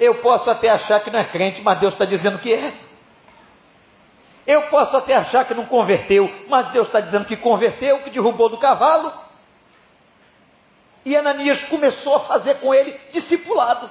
Eu 0.00 0.14
posso 0.16 0.48
até 0.50 0.70
achar 0.70 1.00
que 1.00 1.10
não 1.10 1.18
é 1.18 1.24
crente, 1.24 1.60
mas 1.60 1.78
Deus 1.78 1.92
está 1.92 2.06
dizendo 2.06 2.38
que 2.38 2.50
é. 2.50 2.72
Eu 4.46 4.62
posso 4.68 4.96
até 4.96 5.14
achar 5.14 5.44
que 5.44 5.52
não 5.52 5.66
converteu, 5.66 6.28
mas 6.48 6.68
Deus 6.70 6.86
está 6.86 7.00
dizendo 7.00 7.26
que 7.26 7.36
converteu, 7.36 7.98
que 7.98 8.08
derrubou 8.08 8.48
do 8.48 8.56
cavalo. 8.56 9.12
E 11.04 11.14
Ananias 11.14 11.62
começou 11.64 12.16
a 12.16 12.20
fazer 12.20 12.54
com 12.60 12.74
ele 12.74 12.98
discipulado. 13.12 13.90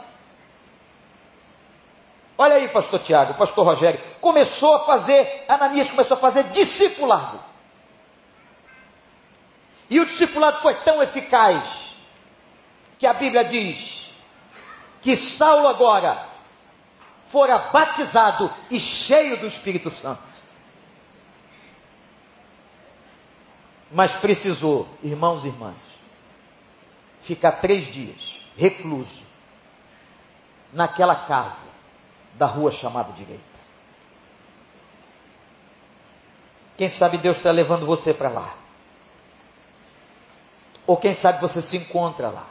Olha 2.36 2.56
aí, 2.56 2.68
pastor 2.70 3.00
Tiago, 3.02 3.36
pastor 3.36 3.64
Rogério. 3.64 4.02
Começou 4.20 4.78
a 4.78 4.86
fazer, 4.86 5.46
Ananias 5.48 5.92
começou 5.92 6.18
a 6.18 6.20
fazer 6.20 6.46
discipulado. 6.46 7.40
E 9.92 10.00
o 10.00 10.06
discipulado 10.08 10.62
foi 10.62 10.74
tão 10.82 11.04
eficaz 11.04 11.96
que 12.98 13.06
a 13.06 13.14
Bíblia 13.14 13.44
diz 13.44 13.99
que 15.02 15.16
Saulo 15.38 15.68
agora 15.68 16.28
fora 17.32 17.58
batizado 17.72 18.52
e 18.72 18.80
cheio 18.80 19.40
do 19.40 19.48
Espírito 19.48 19.90
Santo. 19.90 20.30
mas 23.92 24.16
precisou, 24.18 24.88
irmãos 25.02 25.44
e 25.44 25.48
irmãs, 25.48 25.76
ficar 27.24 27.54
três 27.54 27.92
dias 27.92 28.40
recluso 28.56 29.24
naquela 30.72 31.16
casa 31.16 31.68
da 32.36 32.46
rua 32.46 32.72
chamada 32.72 33.12
direita. 33.14 33.44
Quem 36.78 36.90
sabe 36.90 37.18
Deus 37.18 37.38
está 37.38 37.52
levando 37.52 37.86
você 37.86 38.14
para 38.14 38.30
lá. 38.30 38.56
Ou 40.88 40.96
quem 40.96 41.14
sabe 41.16 41.42
você 41.42 41.62
se 41.62 41.76
encontra 41.76 42.30
lá. 42.30 42.48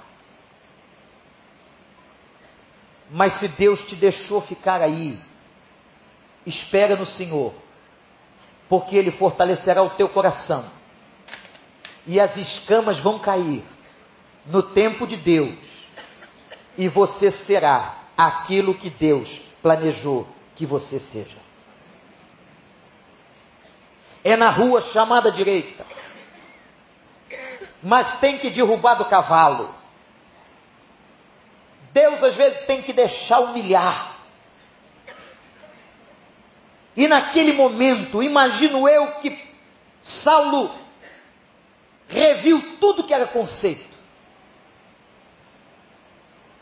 Mas 3.11 3.38
se 3.38 3.48
Deus 3.48 3.80
te 3.86 3.96
deixou 3.96 4.42
ficar 4.42 4.80
aí, 4.82 5.18
espera 6.44 6.96
no 6.96 7.06
Senhor, 7.06 7.54
porque 8.68 8.96
Ele 8.96 9.11
fortalecerá 9.12 9.82
o 9.82 9.90
teu 9.90 10.09
coração 10.09 10.78
e 12.09 12.18
as 12.18 12.34
escamas 12.36 12.98
vão 13.00 13.18
cair 13.18 13.62
no 14.46 14.62
tempo 14.62 15.06
de 15.06 15.16
Deus, 15.18 15.59
e 16.76 16.88
você 16.88 17.30
será 17.44 17.96
aquilo 18.16 18.74
que 18.74 18.88
Deus 18.88 19.28
planejou 19.61 20.26
que 20.56 20.64
você 20.64 21.00
seja. 21.00 21.36
É 24.24 24.36
na 24.36 24.48
rua 24.48 24.80
chamada 24.80 25.30
direita, 25.30 25.84
mas 27.82 28.18
tem 28.20 28.38
que 28.38 28.50
derrubar 28.50 28.94
do 28.94 29.04
cavalo. 29.04 29.74
Deus 31.99 32.22
às 32.22 32.36
vezes 32.36 32.64
tem 32.64 32.82
que 32.82 32.92
deixar 32.92 33.40
humilhar. 33.40 34.18
E 36.96 37.09
naquele 37.09 37.53
momento, 37.53 38.22
imagino 38.22 38.88
eu 38.88 39.12
que 39.20 39.36
Saulo 40.01 40.70
reviu 42.09 42.76
tudo 42.78 43.05
que 43.05 43.12
era 43.12 43.26
conceito. 43.26 43.96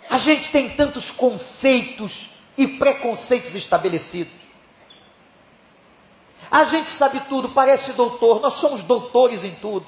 A 0.09 0.19
gente 0.19 0.51
tem 0.51 0.71
tantos 0.71 1.11
conceitos 1.13 2.31
e 2.57 2.67
preconceitos 2.79 3.55
estabelecidos. 3.55 4.33
A 6.51 6.65
gente 6.65 6.91
sabe 6.93 7.21
tudo, 7.29 7.51
parece 7.51 7.93
doutor, 7.93 8.41
nós 8.41 8.55
somos 8.61 8.83
doutores 8.83 9.45
em 9.45 9.57
tudo. 9.57 9.87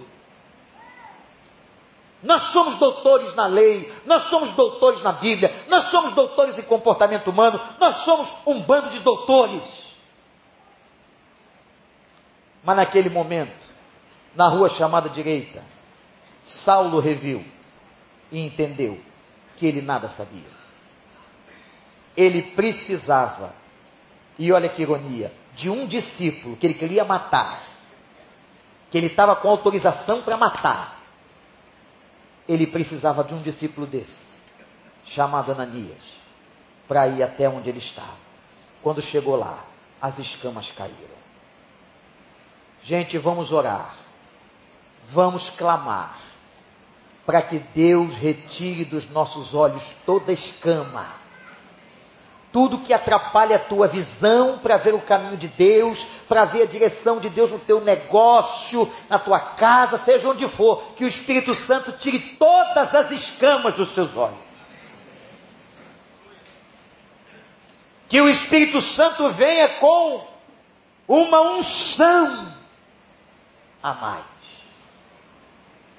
Nós 2.22 2.52
somos 2.52 2.78
doutores 2.78 3.34
na 3.36 3.46
lei, 3.46 3.92
nós 4.04 4.24
somos 4.28 4.52
doutores 4.52 5.02
na 5.02 5.12
Bíblia, 5.12 5.64
nós 5.68 5.90
somos 5.90 6.14
doutores 6.14 6.58
em 6.58 6.62
comportamento 6.62 7.30
humano, 7.30 7.60
nós 7.78 8.04
somos 8.04 8.28
um 8.46 8.60
bando 8.60 8.90
de 8.90 8.98
doutores. 9.00 9.62
Mas 12.64 12.76
naquele 12.76 13.08
momento, 13.08 13.66
na 14.34 14.48
rua 14.48 14.68
chamada 14.70 15.08
direita, 15.08 15.62
Saulo 16.42 16.98
reviu 16.98 17.44
e 18.32 18.40
entendeu 18.40 19.00
que 19.56 19.66
ele 19.66 19.80
nada 19.80 20.08
sabia. 20.10 20.58
Ele 22.16 22.42
precisava, 22.42 23.54
e 24.36 24.52
olha 24.52 24.68
que 24.68 24.82
ironia, 24.82 25.32
de 25.54 25.70
um 25.70 25.86
discípulo 25.86 26.56
que 26.56 26.66
ele 26.66 26.74
queria 26.74 27.04
matar, 27.04 27.62
que 28.90 28.98
ele 28.98 29.06
estava 29.06 29.36
com 29.36 29.48
autorização 29.48 30.22
para 30.22 30.36
matar. 30.36 30.97
Ele 32.48 32.66
precisava 32.66 33.22
de 33.22 33.34
um 33.34 33.42
discípulo 33.42 33.86
desse, 33.86 34.16
chamado 35.06 35.52
Ananias. 35.52 36.18
para 36.88 37.06
ir 37.06 37.22
até 37.22 37.46
onde 37.46 37.68
ele 37.68 37.80
estava. 37.80 38.16
Quando 38.82 39.02
chegou 39.02 39.36
lá, 39.36 39.62
as 40.00 40.18
escamas 40.18 40.70
caíram. 40.72 41.18
Gente, 42.82 43.18
vamos 43.18 43.52
orar. 43.52 43.94
Vamos 45.10 45.50
clamar 45.50 46.18
para 47.26 47.42
que 47.42 47.58
Deus 47.74 48.14
retire 48.16 48.86
dos 48.86 49.10
nossos 49.10 49.52
olhos 49.52 49.82
toda 50.06 50.32
escama 50.32 51.06
tudo 52.52 52.78
que 52.78 52.92
atrapalha 52.92 53.56
a 53.56 53.60
tua 53.60 53.88
visão 53.88 54.58
para 54.58 54.78
ver 54.78 54.94
o 54.94 55.00
caminho 55.00 55.36
de 55.36 55.48
Deus, 55.48 56.02
para 56.26 56.46
ver 56.46 56.62
a 56.62 56.66
direção 56.66 57.20
de 57.20 57.28
Deus 57.28 57.50
no 57.50 57.58
teu 57.58 57.80
negócio, 57.80 58.90
na 59.08 59.18
tua 59.18 59.38
casa, 59.38 59.98
seja 60.04 60.28
onde 60.28 60.48
for, 60.50 60.94
que 60.94 61.04
o 61.04 61.08
Espírito 61.08 61.54
Santo 61.54 61.92
tire 61.98 62.36
todas 62.38 62.94
as 62.94 63.10
escamas 63.10 63.74
dos 63.74 63.92
teus 63.92 64.16
olhos. 64.16 64.38
Que 68.08 68.20
o 68.20 68.28
Espírito 68.28 68.80
Santo 68.80 69.28
venha 69.32 69.68
com 69.80 70.26
uma 71.06 71.40
unção 71.42 72.54
a 73.82 73.92
mais. 73.92 74.24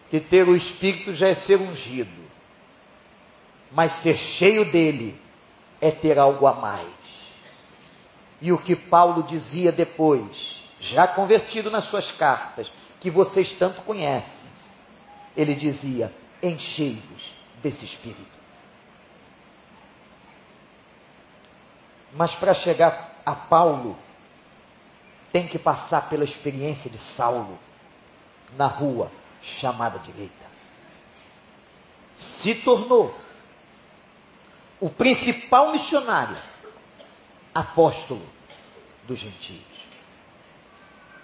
Que 0.09 0.19
ter 0.19 0.49
o 0.49 0.55
Espírito 0.55 1.13
já 1.13 1.27
é 1.27 1.35
ser 1.35 1.57
ungido, 1.57 2.27
mas 3.71 4.01
ser 4.01 4.17
cheio 4.17 4.71
dele 4.71 5.28
é 5.81 5.91
ter 5.91 6.17
algo 6.17 6.45
a 6.47 6.53
mais. 6.53 6.93
E 8.41 8.51
o 8.51 8.57
que 8.57 8.75
Paulo 8.75 9.23
dizia 9.23 9.71
depois, 9.71 10.61
já 10.79 11.07
convertido 11.07 11.69
nas 11.69 11.85
suas 11.85 12.09
cartas, 12.13 12.71
que 12.99 13.09
vocês 13.09 13.53
tanto 13.57 13.81
conhecem, 13.81 14.49
ele 15.35 15.55
dizia: 15.55 16.13
enchei-vos 16.41 17.31
desse 17.61 17.85
espírito. 17.85 18.39
Mas 22.13 22.33
para 22.35 22.53
chegar 22.53 23.21
a 23.25 23.35
Paulo, 23.35 23.97
tem 25.31 25.47
que 25.47 25.59
passar 25.59 26.09
pela 26.09 26.23
experiência 26.23 26.89
de 26.89 26.97
Saulo 27.15 27.59
na 28.57 28.67
rua 28.67 29.11
chamada 29.59 29.99
direita. 29.99 30.49
Se 32.41 32.55
tornou 32.63 33.15
o 34.79 34.89
principal 34.89 35.71
missionário, 35.71 36.37
apóstolo 37.53 38.25
dos 39.05 39.19
gentios. 39.19 39.63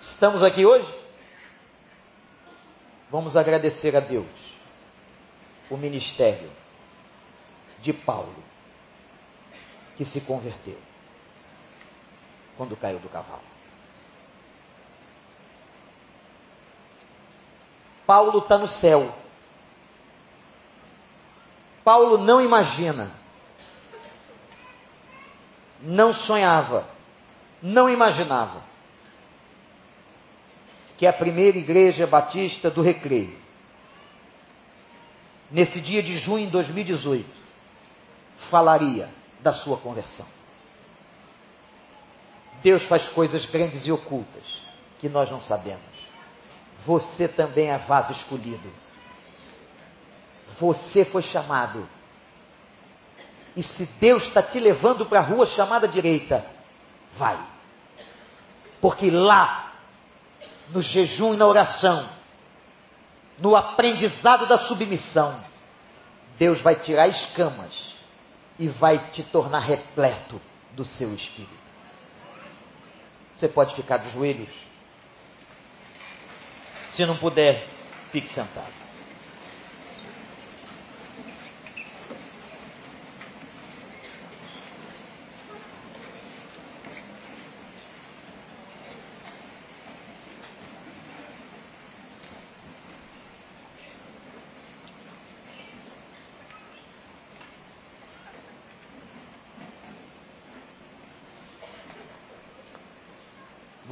Estamos 0.02 0.44
aqui 0.44 0.66
hoje? 0.66 0.94
Vamos 3.10 3.38
agradecer 3.38 3.96
a 3.96 4.02
Deus 4.02 4.28
o 5.70 5.78
ministério 5.78 6.52
de 7.80 7.94
Paulo, 7.94 8.44
que 9.96 10.06
se 10.06 10.20
converteu 10.22 10.78
quando 12.58 12.76
caiu 12.76 13.00
do 13.00 13.10
cavalo. 13.10 13.42
Paulo 18.06 18.40
está 18.40 18.58
no 18.58 18.68
céu. 18.68 19.16
Paulo 21.84 22.18
não 22.18 22.42
imagina 22.42 23.25
não 25.82 26.14
sonhava, 26.14 26.88
não 27.62 27.90
imaginava 27.90 28.64
que 30.98 31.06
a 31.06 31.14
primeira 31.14 31.58
igreja 31.58 32.08
batista 32.08 32.70
do 32.72 32.82
Recreio, 32.82 33.38
nesse 35.52 35.82
dia 35.82 36.02
de 36.02 36.18
junho 36.18 36.46
de 36.46 36.52
2018, 36.52 37.30
falaria 38.50 39.10
da 39.42 39.54
sua 39.54 39.78
conversão. 39.78 40.26
Deus 42.64 42.84
faz 42.88 43.08
coisas 43.10 43.46
grandes 43.48 43.86
e 43.86 43.92
ocultas 43.92 44.44
que 45.00 45.10
nós 45.10 45.30
não 45.30 45.40
sabemos. 45.42 45.84
Você 46.86 47.28
também 47.28 47.70
é 47.70 47.78
vaso 47.80 48.12
escolhido. 48.14 48.72
Você 50.60 51.06
foi 51.06 51.22
chamado 51.24 51.88
e 53.56 53.64
se 53.64 53.86
Deus 54.00 54.24
está 54.24 54.44
te 54.44 54.60
levando 54.60 55.06
para 55.06 55.20
a 55.20 55.24
rua 55.24 55.46
chamada 55.48 55.88
direita, 55.88 56.46
vai. 57.18 57.40
Porque 58.82 59.10
lá, 59.10 59.74
no 60.70 60.82
jejum 60.82 61.34
e 61.34 61.38
na 61.38 61.48
oração, 61.48 62.10
no 63.40 63.56
aprendizado 63.56 64.46
da 64.46 64.58
submissão, 64.58 65.40
Deus 66.38 66.62
vai 66.62 66.76
tirar 66.76 67.08
escamas 67.08 67.96
e 68.60 68.68
vai 68.68 69.10
te 69.12 69.24
tornar 69.24 69.60
repleto 69.60 70.42
do 70.74 70.84
seu 70.84 71.14
espírito. 71.14 71.66
Você 73.36 73.48
pode 73.48 73.76
ficar 73.76 73.98
de 73.98 74.12
joelhos. 74.12 74.52
Se 76.92 77.06
não 77.06 77.18
puder, 77.18 77.68
fique 78.12 78.30
sentado. 78.30 78.85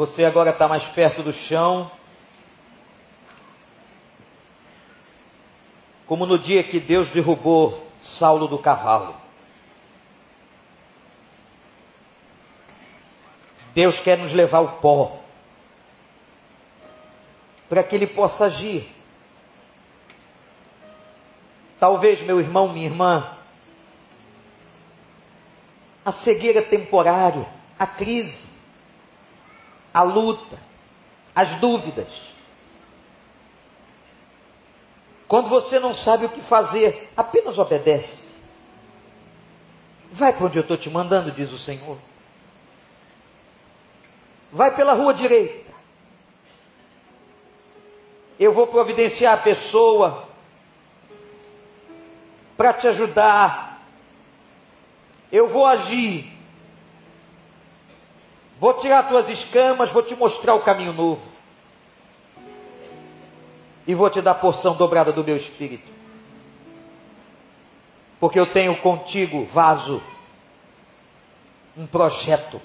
Você 0.03 0.25
agora 0.25 0.49
está 0.49 0.67
mais 0.67 0.83
perto 0.89 1.23
do 1.23 1.31
chão. 1.31 1.89
Como 6.05 6.25
no 6.25 6.37
dia 6.37 6.61
que 6.61 6.77
Deus 6.77 7.09
derrubou 7.11 7.87
Saulo 8.01 8.49
do 8.49 8.59
cavalo. 8.59 9.15
Deus 13.73 13.97
quer 14.01 14.17
nos 14.17 14.33
levar 14.33 14.57
ao 14.57 14.79
pó. 14.79 15.21
Para 17.69 17.81
que 17.81 17.95
Ele 17.95 18.07
possa 18.07 18.43
agir. 18.43 18.93
Talvez, 21.79 22.21
meu 22.23 22.41
irmão, 22.41 22.73
minha 22.73 22.87
irmã, 22.87 23.37
a 26.03 26.11
cegueira 26.11 26.63
temporária, 26.63 27.47
a 27.79 27.87
crise, 27.87 28.52
a 29.93 30.01
luta, 30.01 30.57
as 31.35 31.59
dúvidas. 31.59 32.09
Quando 35.27 35.49
você 35.49 35.79
não 35.79 35.93
sabe 35.93 36.25
o 36.25 36.29
que 36.29 36.41
fazer, 36.41 37.11
apenas 37.15 37.57
obedece. 37.57 38.23
Vai 40.13 40.33
para 40.33 40.45
onde 40.45 40.57
eu 40.57 40.61
estou 40.61 40.77
te 40.77 40.89
mandando, 40.89 41.31
diz 41.31 41.51
o 41.51 41.57
Senhor. 41.57 41.97
Vai 44.51 44.75
pela 44.75 44.93
rua 44.93 45.13
direita. 45.13 45.73
Eu 48.39 48.53
vou 48.53 48.67
providenciar 48.67 49.35
a 49.35 49.41
pessoa 49.41 50.27
para 52.55 52.73
te 52.73 52.87
ajudar. 52.87 53.81
Eu 55.31 55.49
vou 55.49 55.65
agir. 55.65 56.31
Vou 58.63 58.75
tirar 58.75 59.09
tuas 59.09 59.27
escamas, 59.27 59.91
vou 59.91 60.03
te 60.03 60.15
mostrar 60.15 60.55
o 60.55 60.61
caminho 60.61 60.93
novo. 60.93 61.21
E 63.85 63.93
vou 63.93 64.09
te 64.09 64.21
dar 64.21 64.35
porção 64.35 64.77
dobrada 64.77 65.11
do 65.11 65.21
meu 65.21 65.35
espírito. 65.35 65.91
Porque 68.21 68.39
eu 68.39 68.45
tenho 68.53 68.77
contigo, 68.77 69.47
vaso, 69.47 70.01
um 71.75 71.85
projeto. 71.85 72.61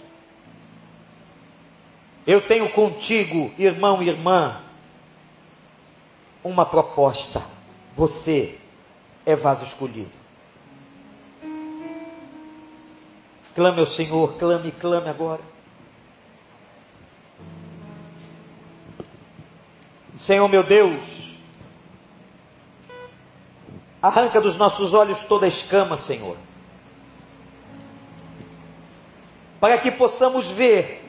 Eu 2.24 2.46
tenho 2.46 2.70
contigo, 2.70 3.52
irmão 3.58 4.00
e 4.00 4.08
irmã, 4.08 4.60
uma 6.44 6.64
proposta. 6.64 7.44
Você 7.96 8.56
é 9.26 9.34
vaso 9.34 9.64
escolhido. 9.64 10.12
Clame 13.56 13.80
ao 13.80 13.86
Senhor, 13.88 14.38
clame, 14.38 14.70
clame 14.70 15.08
agora. 15.08 15.57
Senhor 20.18 20.48
meu 20.48 20.62
Deus, 20.62 21.02
arranca 24.02 24.40
dos 24.40 24.56
nossos 24.56 24.92
olhos 24.92 25.20
toda 25.22 25.46
a 25.46 25.48
escama, 25.48 25.96
Senhor, 25.98 26.36
para 29.60 29.78
que 29.78 29.90
possamos 29.92 30.50
ver 30.52 31.04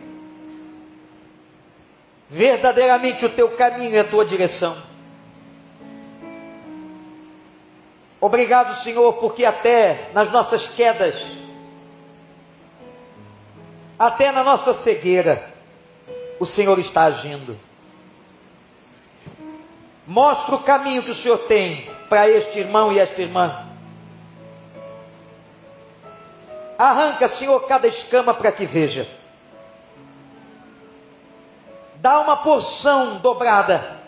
verdadeiramente 2.29 3.25
o 3.25 3.29
teu 3.35 3.55
caminho 3.55 3.95
e 3.95 3.99
a 3.99 4.09
tua 4.09 4.25
direção. 4.25 4.77
Obrigado, 8.21 8.83
Senhor, 8.83 9.13
porque 9.13 9.45
até 9.45 10.11
nas 10.13 10.29
nossas 10.31 10.67
quedas 10.75 11.15
Até 13.99 14.31
na 14.31 14.45
nossa 14.45 14.75
cegueira, 14.75 15.53
o 16.39 16.45
Senhor 16.45 16.79
está 16.79 17.03
agindo. 17.03 17.59
Mostra 20.09 20.55
o 20.55 20.63
caminho 20.63 21.03
que 21.03 21.11
o 21.11 21.15
Senhor 21.17 21.37
tem 21.47 21.87
para 22.09 22.27
este 22.27 22.57
irmão 22.57 22.91
e 22.91 22.97
esta 22.97 23.21
irmã. 23.21 23.67
Arranca, 26.75 27.27
Senhor, 27.27 27.59
cada 27.67 27.87
escama 27.87 28.33
para 28.33 28.51
que 28.51 28.65
veja. 28.65 29.07
Dá 31.97 32.19
uma 32.21 32.37
porção 32.37 33.17
dobrada. 33.17 33.99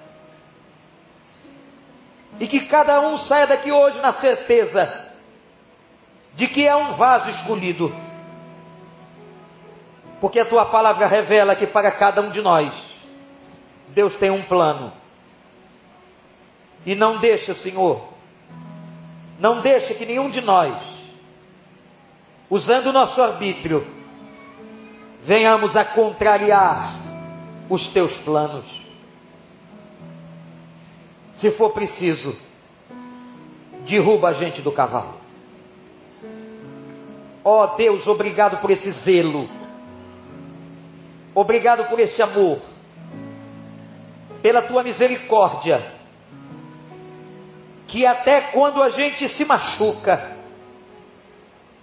E 2.40 2.48
que 2.48 2.62
cada 2.62 3.00
um 3.02 3.20
saia 3.20 3.46
daqui 3.46 3.72
hoje 3.72 4.02
na 4.02 4.14
certeza 4.14 5.12
de 6.34 6.48
que 6.48 6.68
é 6.68 6.76
um 6.76 6.94
vaso 6.94 7.30
escolhido. 7.30 7.96
Porque 10.20 10.40
a 10.40 10.46
tua 10.46 10.66
palavra 10.66 11.06
revela 11.06 11.56
que 11.56 11.68
para 11.68 11.92
cada 11.92 12.24
um 12.24 12.32
de 12.32 12.42
nós, 12.42 12.74
Deus 13.90 14.16
tem 14.16 14.32
um 14.32 14.42
plano. 14.42 15.00
E 16.86 16.96
não 16.96 17.20
deixa, 17.20 17.54
Senhor, 17.54 18.02
não 19.40 19.62
deixa 19.62 19.94
que 19.94 20.06
nenhum 20.06 20.30
de 20.30 20.42
nós, 20.42 20.76
usando 22.50 22.88
o 22.88 22.94
nosso 22.94 23.22
arbítrio, 23.22 23.86
venhamos 25.24 25.76
a 25.76 25.86
contrariar 25.86 26.96
os 27.70 27.88
teus 27.90 28.16
planos. 28.20 28.66
Se 31.36 31.52
for 31.52 31.72
preciso, 31.72 32.36
derruba 33.88 34.30
a 34.30 34.34
gente 34.34 34.62
do 34.62 34.72
cavalo. 34.72 35.22
Ó 37.44 37.64
oh 37.64 37.68
Deus, 37.76 38.06
obrigado 38.08 38.58
por 38.58 38.70
esse 38.70 38.92
zelo. 39.04 39.50
Obrigado 41.34 41.86
por 41.86 42.00
esse 42.00 42.22
amor. 42.22 42.60
Pela 44.42 44.62
tua 44.64 44.84
misericórdia. 44.84 46.01
Que 47.92 48.06
até 48.06 48.42
quando 48.54 48.82
a 48.82 48.90
gente 48.90 49.28
se 49.30 49.44
machuca, 49.44 50.38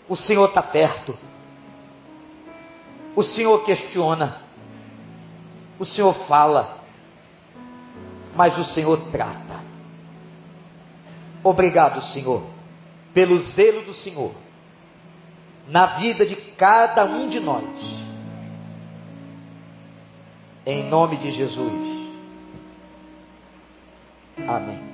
o 0.09 0.17
Senhor 0.17 0.49
está 0.49 0.63
perto. 0.63 1.17
O 3.15 3.23
Senhor 3.23 3.63
questiona. 3.65 4.41
O 5.79 5.85
Senhor 5.85 6.15
fala. 6.27 6.79
Mas 8.35 8.57
o 8.57 8.65
Senhor 8.65 9.11
trata. 9.13 9.61
Obrigado, 11.45 12.01
Senhor, 12.13 12.43
pelo 13.13 13.39
zelo 13.39 13.83
do 13.83 13.93
Senhor 13.93 14.33
na 15.69 15.99
vida 15.99 16.25
de 16.25 16.37
cada 16.53 17.05
um 17.05 17.29
de 17.29 17.39
nós. 17.39 17.65
Em 20.65 20.85
nome 20.85 21.19
de 21.19 21.31
Jesus. 21.33 22.09
Amém. 24.47 24.88